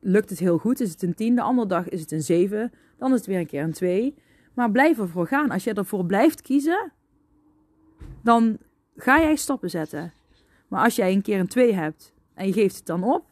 lukt 0.05 0.29
het 0.29 0.39
heel 0.39 0.57
goed, 0.57 0.79
is 0.79 0.91
het 0.91 1.01
een 1.01 1.13
10, 1.13 1.35
de 1.35 1.41
andere 1.41 1.67
dag 1.67 1.89
is 1.89 2.01
het 2.01 2.11
een 2.11 2.21
7, 2.21 2.71
dan 2.97 3.11
is 3.11 3.17
het 3.17 3.27
weer 3.27 3.39
een 3.39 3.47
keer 3.47 3.63
een 3.63 3.71
2. 3.71 4.15
Maar 4.53 4.71
blijf 4.71 4.99
ervoor 4.99 5.27
gaan. 5.27 5.51
Als 5.51 5.63
je 5.63 5.73
ervoor 5.73 6.05
blijft 6.05 6.41
kiezen, 6.41 6.91
dan 8.23 8.57
ga 8.95 9.19
jij 9.19 9.35
stappen 9.35 9.69
zetten. 9.69 10.13
Maar 10.67 10.83
als 10.83 10.95
jij 10.95 11.13
een 11.13 11.21
keer 11.21 11.39
een 11.39 11.47
2 11.47 11.73
hebt 11.73 12.13
en 12.33 12.47
je 12.47 12.53
geeft 12.53 12.75
het 12.75 12.85
dan 12.85 13.03
op, 13.03 13.25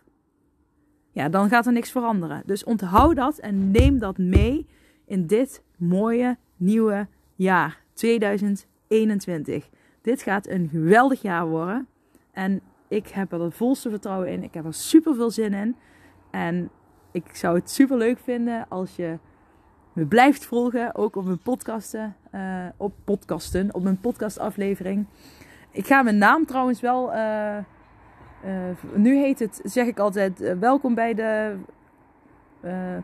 ja, 1.12 1.30
dan 1.30 1.50
gaat 1.50 1.66
er 1.66 1.74
niks 1.74 1.92
veranderen. 1.92 2.44
Dus 2.46 2.64
onthoud 2.64 3.16
dat 3.16 3.38
en 3.38 3.72
neem 3.72 4.00
dat 4.00 4.18
mee 4.18 4.68
in 5.06 5.28
dit 5.28 5.64
mooie 5.78 6.38
nieuwe 6.58 7.08
jaar 7.36 7.84
2021. 7.94 9.70
Dit 10.02 10.22
gaat 10.22 10.48
een 10.48 10.70
geweldig 10.70 11.22
jaar 11.22 11.48
worden. 11.48 11.88
En 12.32 12.62
ik 12.88 13.08
heb 13.08 13.32
er 13.32 13.42
het 13.42 13.54
volste 13.54 13.90
vertrouwen 13.90 14.30
in. 14.30 14.44
Ik 14.44 14.54
heb 14.54 14.66
er 14.66 14.74
super 14.74 15.16
veel 15.16 15.32
zin 15.32 15.54
in. 15.54 15.76
En 16.34 16.70
ik 17.12 17.36
zou 17.36 17.56
het 17.56 17.70
super 17.70 17.98
leuk 17.98 18.20
vinden 18.20 18.66
als 18.70 18.96
je 18.96 19.18
me 19.94 20.06
blijft 20.06 20.46
volgen. 20.46 20.96
Ook 20.96 21.16
op 21.16 21.26
mijn 21.26 21.40
podcasten. 21.40 22.16
Uh, 22.36 22.66
op 22.78 22.94
podcasten. 23.04 23.74
Op 23.74 23.84
mijn 23.84 24.00
podcastaflevering. 24.00 25.06
Ik 25.72 25.86
ga 25.86 26.02
mijn 26.02 26.18
naam 26.18 26.46
trouwens 26.46 26.82
wel. 26.82 27.14
Uh, 27.14 27.58
uh, 28.46 28.52
nu 28.96 29.18
heet 29.18 29.40
het, 29.40 29.62
zeg 29.64 29.88
ik 29.88 30.00
altijd, 30.00 30.58
welkom 30.60 30.96
bij 30.96 31.14
de 31.14 31.56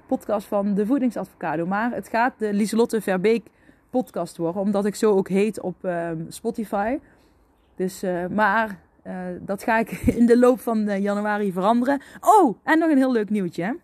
podcast 0.07 0.47
van 0.47 0.73
de 0.73 0.85
voedingsadvocado. 0.85 1.65
Maar 1.65 1.91
het 1.91 2.07
gaat 2.07 2.33
de 2.37 2.53
Lieselotte 2.53 3.01
Verbeek 3.01 3.47
podcast 3.89 4.37
worden. 4.37 4.61
Omdat 4.61 4.85
ik 4.85 4.95
zo 4.95 5.15
ook 5.15 5.29
heet 5.29 5.59
op 5.59 5.83
ehm, 5.83 6.17
Spotify. 6.27 6.99
Dus, 7.75 8.03
maar 8.29 8.79
dat 9.41 9.63
ga 9.63 9.77
ik 9.77 9.89
in 10.19 10.25
de 10.25 10.37
loop 10.37 10.59
van 10.59 11.01
januari 11.01 11.51
veranderen. 11.51 12.01
Oh, 12.19 12.57
en 12.63 12.79
nog 12.79 12.89
een 12.89 12.97
heel 12.97 13.11
leuk 13.11 13.29
nieuwtje. 13.29 13.77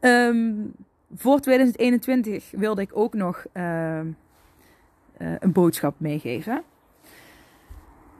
Um, 0.00 0.72
voor 1.14 1.40
2021 1.40 2.50
wilde 2.50 2.82
ik 2.82 2.90
ook 2.92 3.14
nog 3.14 3.44
ehm, 3.52 4.06
een 5.16 5.52
boodschap 5.52 5.94
meegeven 5.98 6.62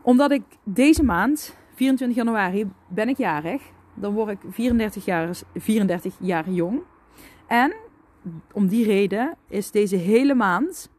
omdat 0.03 0.31
ik 0.31 0.43
deze 0.65 1.05
maand, 1.05 1.57
24 1.75 2.17
januari, 2.17 2.71
ben 2.89 3.09
ik 3.09 3.17
jarig. 3.17 3.63
Dan 3.95 4.13
word 4.13 4.31
ik 4.31 4.39
34 4.51 5.05
jaar, 5.05 5.39
34 5.55 6.15
jaar 6.21 6.51
jong. 6.51 6.81
En 7.47 7.75
om 8.53 8.67
die 8.67 8.85
reden 8.85 9.35
is 9.49 9.71
deze 9.71 9.97
hele 9.97 10.35
maand, 10.35 10.91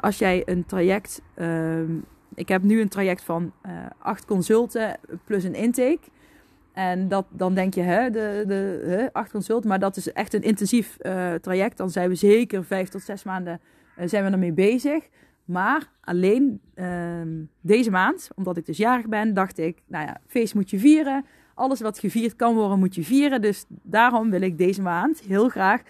als 0.00 0.18
jij 0.18 0.42
een 0.44 0.66
traject, 0.66 1.22
uh, 1.36 1.80
ik 2.40 2.48
heb 2.48 2.62
nu 2.62 2.80
een 2.80 2.88
traject 2.88 3.22
van 3.22 3.52
uh, 3.66 3.72
acht 3.98 4.24
consulten 4.24 4.96
plus 5.24 5.44
een 5.44 5.54
intake. 5.54 6.00
En 6.72 7.08
dat, 7.08 7.26
dan 7.28 7.54
denk 7.54 7.74
je, 7.74 7.80
hè, 7.80 8.10
de, 8.10 8.44
de 8.46 8.84
hè, 8.86 9.12
acht 9.12 9.30
consulten, 9.30 9.68
maar 9.68 9.78
dat 9.78 9.96
is 9.96 10.12
echt 10.12 10.34
een 10.34 10.42
intensief 10.42 10.96
uh, 11.00 11.34
traject. 11.34 11.76
Dan 11.76 11.90
zijn 11.90 12.08
we 12.08 12.14
zeker 12.14 12.64
vijf 12.64 12.88
tot 12.88 13.02
zes 13.02 13.22
maanden 13.22 13.60
zijn 14.04 14.24
we 14.24 14.30
ermee 14.30 14.52
bezig. 14.52 15.08
Maar 15.44 15.90
alleen 16.00 16.60
uh, 16.74 16.86
deze 17.60 17.90
maand, 17.90 18.28
omdat 18.34 18.56
ik 18.56 18.66
dus 18.66 18.76
jarig 18.76 19.06
ben, 19.06 19.34
dacht 19.34 19.58
ik, 19.58 19.82
nou 19.86 20.06
ja, 20.06 20.20
feest 20.26 20.54
moet 20.54 20.70
je 20.70 20.78
vieren. 20.78 21.24
Alles 21.54 21.80
wat 21.80 21.98
gevierd 21.98 22.36
kan 22.36 22.54
worden, 22.54 22.78
moet 22.78 22.94
je 22.94 23.04
vieren. 23.04 23.42
Dus 23.42 23.64
daarom 23.68 24.30
wil 24.30 24.40
ik 24.40 24.58
deze 24.58 24.82
maand 24.82 25.20
heel 25.20 25.48
graag 25.48 25.82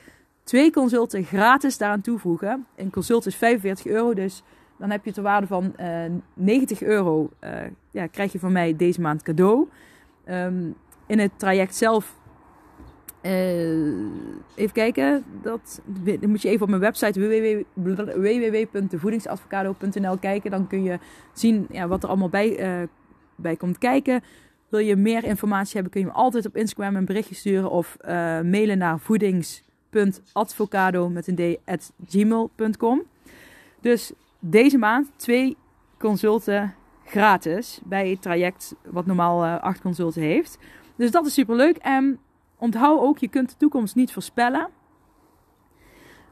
twee 0.44 0.72
consulten 0.72 1.24
gratis 1.24 1.78
daaraan 1.78 2.00
toevoegen. 2.00 2.66
Een 2.76 2.90
consult 2.90 3.26
is 3.26 3.36
45 3.36 3.86
euro, 3.86 4.14
dus 4.14 4.42
dan 4.80 4.90
heb 4.90 5.04
je 5.04 5.12
ter 5.12 5.22
waarde 5.22 5.46
van 5.46 5.74
uh, 5.80 6.04
eh, 6.04 6.12
90 6.34 6.82
euro, 6.82 7.30
uh, 7.44 7.50
ja, 7.90 8.06
krijg 8.06 8.32
je 8.32 8.38
van 8.38 8.52
mij 8.52 8.76
deze 8.76 9.00
maand 9.00 9.22
cadeau. 9.22 9.68
Um, 10.28 10.74
in 11.06 11.18
het 11.18 11.30
traject 11.36 11.74
zelf 11.74 12.18
uh, 13.22 13.30
even 14.54 14.72
kijken. 14.72 15.24
Dat, 15.42 15.82
moet 16.20 16.42
je 16.42 16.48
even 16.48 16.62
op 16.62 16.68
mijn 16.68 16.80
website 16.80 17.20
www.devoedingsadvocado.nl 18.14 20.18
kijken. 20.18 20.50
Dan 20.50 20.66
kun 20.66 20.82
je 20.82 20.98
zien 21.32 21.66
ja, 21.70 21.88
wat 21.88 22.02
er 22.02 22.08
allemaal 22.08 22.28
bij, 22.28 22.88
bij 23.34 23.56
komt 23.56 23.78
kijken. 23.78 24.22
Wil 24.68 24.80
je 24.80 24.96
meer 24.96 25.24
informatie 25.24 25.74
hebben, 25.74 25.92
kun 25.92 26.00
je 26.00 26.06
me 26.06 26.12
altijd 26.12 26.46
op 26.46 26.56
Instagram 26.56 26.96
een 26.96 27.04
berichtje 27.04 27.34
sturen 27.34 27.70
of 27.70 27.96
mailen 28.42 28.78
naar 28.78 28.98
voedings.advocado 28.98 31.08
met 31.08 31.26
een 31.26 31.34
d 31.34 31.40
at 31.64 31.92
gmail.com. 32.06 33.02
Dus 33.80 34.12
deze 34.40 34.78
maand 34.78 35.10
twee 35.16 35.56
consulten 35.98 36.74
gratis 37.04 37.80
bij 37.84 38.10
het 38.10 38.22
traject 38.22 38.74
wat 38.84 39.06
normaal 39.06 39.44
acht 39.44 39.80
consulten 39.80 40.22
heeft. 40.22 40.58
Dus 40.96 41.10
dat 41.10 41.26
is 41.26 41.34
super 41.34 41.56
leuk. 41.56 41.76
En 41.76 42.18
Onthoud 42.60 43.00
ook, 43.00 43.18
je 43.18 43.28
kunt 43.28 43.50
de 43.50 43.56
toekomst 43.56 43.94
niet 43.94 44.12
voorspellen. 44.12 44.68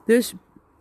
Dus 0.07 0.35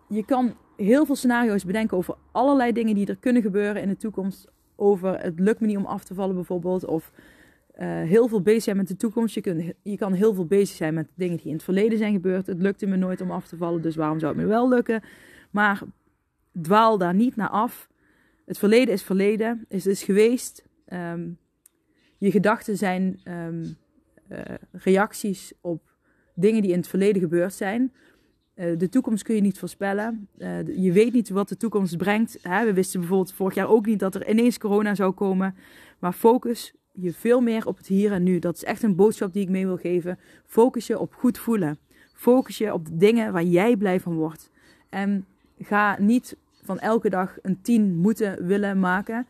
je 0.07 0.25
kan 0.25 0.55
heel 0.75 1.05
veel 1.05 1.15
scenario's 1.15 1.65
bedenken 1.65 1.97
over 1.97 2.15
allerlei 2.31 2.71
dingen 2.71 2.95
die 2.95 3.07
er 3.07 3.17
kunnen 3.17 3.41
gebeuren 3.41 3.81
in 3.81 3.87
de 3.87 3.97
toekomst. 3.97 4.47
Over 4.75 5.19
het 5.19 5.39
lukt 5.39 5.59
me 5.59 5.67
niet 5.67 5.77
om 5.77 5.85
af 5.85 6.03
te 6.03 6.13
vallen 6.13 6.35
bijvoorbeeld. 6.35 6.85
Of 6.85 7.11
uh, 7.79 7.85
heel 7.87 8.27
veel 8.27 8.41
bezig 8.41 8.63
zijn 8.63 8.77
met 8.77 8.87
de 8.87 8.95
toekomst. 8.95 9.35
Je, 9.35 9.41
kunt, 9.41 9.73
je 9.83 9.97
kan 9.97 10.13
heel 10.13 10.33
veel 10.33 10.45
bezig 10.45 10.75
zijn 10.75 10.93
met 10.93 11.07
dingen 11.15 11.37
die 11.37 11.45
in 11.45 11.53
het 11.53 11.63
verleden 11.63 11.97
zijn 11.97 12.13
gebeurd. 12.13 12.47
Het 12.47 12.61
lukte 12.61 12.85
me 12.85 12.95
nooit 12.95 13.21
om 13.21 13.31
af 13.31 13.47
te 13.47 13.57
vallen, 13.57 13.81
dus 13.81 13.95
waarom 13.95 14.19
zou 14.19 14.33
het 14.33 14.41
me 14.41 14.47
wel 14.47 14.69
lukken? 14.69 15.03
Maar 15.51 15.81
dwaal 16.61 16.97
daar 16.97 17.13
niet 17.13 17.35
naar 17.35 17.49
af. 17.49 17.89
Het 18.45 18.57
verleden 18.57 18.93
is 18.93 19.03
verleden, 19.03 19.65
is, 19.67 19.85
is 19.85 20.03
geweest. 20.03 20.63
Um, 20.93 21.37
je 22.17 22.31
gedachten 22.31 22.77
zijn 22.77 23.19
um, 23.23 23.77
uh, 24.29 24.39
reacties 24.71 25.53
op 25.61 25.81
dingen 26.33 26.61
die 26.61 26.71
in 26.71 26.77
het 26.77 26.87
verleden 26.87 27.21
gebeurd 27.21 27.53
zijn. 27.53 27.93
Uh, 28.55 28.77
de 28.77 28.89
toekomst 28.89 29.23
kun 29.23 29.35
je 29.35 29.41
niet 29.41 29.59
voorspellen. 29.59 30.27
Uh, 30.37 30.67
je 30.77 30.91
weet 30.91 31.13
niet 31.13 31.29
wat 31.29 31.49
de 31.49 31.57
toekomst 31.57 31.97
brengt. 31.97 32.37
Hè? 32.41 32.65
We 32.65 32.73
wisten 32.73 32.99
bijvoorbeeld 32.99 33.33
vorig 33.33 33.55
jaar 33.55 33.69
ook 33.69 33.85
niet 33.85 33.99
dat 33.99 34.15
er 34.15 34.29
ineens 34.29 34.57
corona 34.57 34.95
zou 34.95 35.11
komen. 35.11 35.55
Maar 35.99 36.13
focus 36.13 36.73
je 36.91 37.13
veel 37.13 37.41
meer 37.41 37.67
op 37.67 37.77
het 37.77 37.87
hier 37.87 38.11
en 38.11 38.23
nu. 38.23 38.39
Dat 38.39 38.55
is 38.55 38.63
echt 38.63 38.83
een 38.83 38.95
boodschap 38.95 39.33
die 39.33 39.41
ik 39.41 39.49
mee 39.49 39.65
wil 39.65 39.77
geven. 39.77 40.19
Focus 40.45 40.87
je 40.87 40.99
op 40.99 41.13
goed 41.13 41.37
voelen. 41.37 41.77
Focus 42.13 42.57
je 42.57 42.73
op 42.73 42.85
de 42.85 42.97
dingen 42.97 43.33
waar 43.33 43.43
jij 43.43 43.75
blij 43.75 43.99
van 43.99 44.15
wordt. 44.15 44.51
En 44.89 45.25
ga 45.59 45.97
niet 45.99 46.37
van 46.67 46.79
elke 46.79 47.09
dag 47.09 47.37
een 47.41 47.61
10 47.61 47.95
moeten 47.95 48.45
willen 48.45 48.79
maken. 48.79 49.27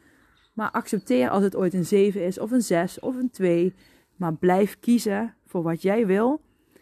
Maar 0.53 0.71
accepteer 0.71 1.29
als 1.29 1.43
het 1.43 1.55
ooit 1.55 1.73
een 1.73 1.85
7 1.85 2.25
is, 2.25 2.39
of 2.39 2.51
een 2.51 2.61
6 2.61 2.99
of 2.99 3.15
een 3.15 3.29
2. 3.29 3.73
Maar 4.15 4.33
blijf 4.33 4.79
kiezen 4.79 5.33
voor 5.45 5.63
wat 5.63 5.81
jij 5.81 6.05
wil. 6.05 6.41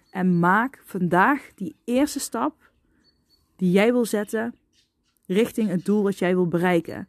En 0.09 0.39
maak 0.39 0.81
vandaag 0.85 1.51
die 1.55 1.75
eerste 1.83 2.19
stap 2.19 2.71
die 3.55 3.71
jij 3.71 3.91
wil 3.91 4.05
zetten 4.05 4.55
richting 5.25 5.69
het 5.69 5.85
doel 5.85 6.03
wat 6.03 6.19
jij 6.19 6.35
wil 6.35 6.47
bereiken. 6.47 7.07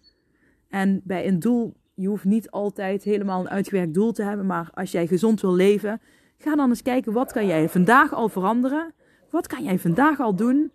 En 0.69 1.01
bij 1.05 1.27
een 1.27 1.39
doel, 1.39 1.75
je 1.95 2.09
hoeft 2.09 2.25
niet 2.25 2.51
altijd 2.51 3.03
helemaal 3.03 3.41
een 3.41 3.51
uitgewerkt 3.51 3.95
doel 3.95 4.13
te 4.13 4.23
hebben. 4.23 4.47
Maar 4.47 4.71
als 4.75 4.93
jij 4.93 5.07
gezond 5.07 5.41
wil 5.41 5.55
leven, 5.55 6.01
ga 6.39 6.55
dan 6.55 6.69
eens 6.69 6.83
kijken 6.83 7.13
wat 7.13 7.33
kan 7.33 7.47
jij 7.47 7.69
vandaag 7.69 8.13
al 8.13 8.29
veranderen. 8.29 8.95
Wat 9.31 9.47
kan 9.47 9.65
jij 9.65 9.79
vandaag 9.79 10.21
al 10.21 10.37
doen 10.37 10.73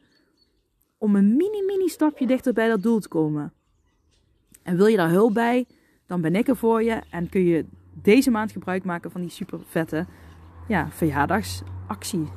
om 1.02 1.16
een 1.16 1.36
mini 1.36 1.64
mini 1.66 1.88
stapje 1.88 2.28
dichter 2.28 2.54
bij 2.54 2.68
dat 2.68 2.84
doel 2.84 3.00
te 3.00 3.08
komen. 3.08 3.54
En 4.64 4.78
wil 4.78 4.86
je 4.86 4.98
daar 4.98 5.10
hulp 5.10 5.34
bij, 5.34 5.66
dan 6.08 6.22
ben 6.22 6.36
ik 6.36 6.48
er 6.48 6.58
voor 6.58 6.84
je 6.84 7.02
en 7.10 7.30
kun 7.30 7.44
je 7.46 7.66
deze 7.94 8.32
maand 8.32 8.52
gebruik 8.52 8.84
maken 8.84 9.12
van 9.12 9.22
die 9.22 9.30
super 9.30 9.60
vette 9.66 10.06
ja, 10.68 10.92
verjaardagsactie. 10.92 12.28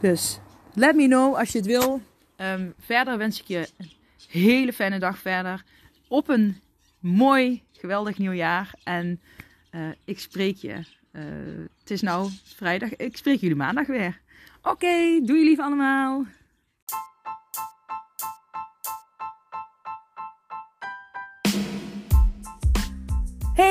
Dus 0.00 0.40
let 0.74 0.96
me 0.96 1.06
know 1.06 1.34
als 1.34 1.52
je 1.52 1.58
het 1.58 1.66
wil. 1.66 2.00
Um, 2.36 2.74
verder 2.78 3.18
wens 3.18 3.40
ik 3.40 3.46
je 3.46 3.68
een 3.76 3.90
hele 4.28 4.72
fijne 4.72 4.98
dag 4.98 5.18
verder. 5.18 5.64
Op 6.08 6.28
een 6.28 6.60
mooi, 7.00 7.62
geweldig 7.72 8.18
nieuwjaar. 8.18 8.74
En 8.84 9.20
uh, 9.70 9.88
ik 10.04 10.18
spreek 10.18 10.56
je. 10.56 10.74
Uh, 11.12 11.22
het 11.80 11.90
is 11.90 12.02
nou 12.02 12.30
vrijdag. 12.44 12.96
Ik 12.96 13.16
spreek 13.16 13.40
jullie 13.40 13.56
maandag 13.56 13.86
weer. 13.86 14.20
Oké, 14.58 14.68
okay, 14.68 15.20
doei 15.24 15.44
lief 15.44 15.58
allemaal. 15.58 16.24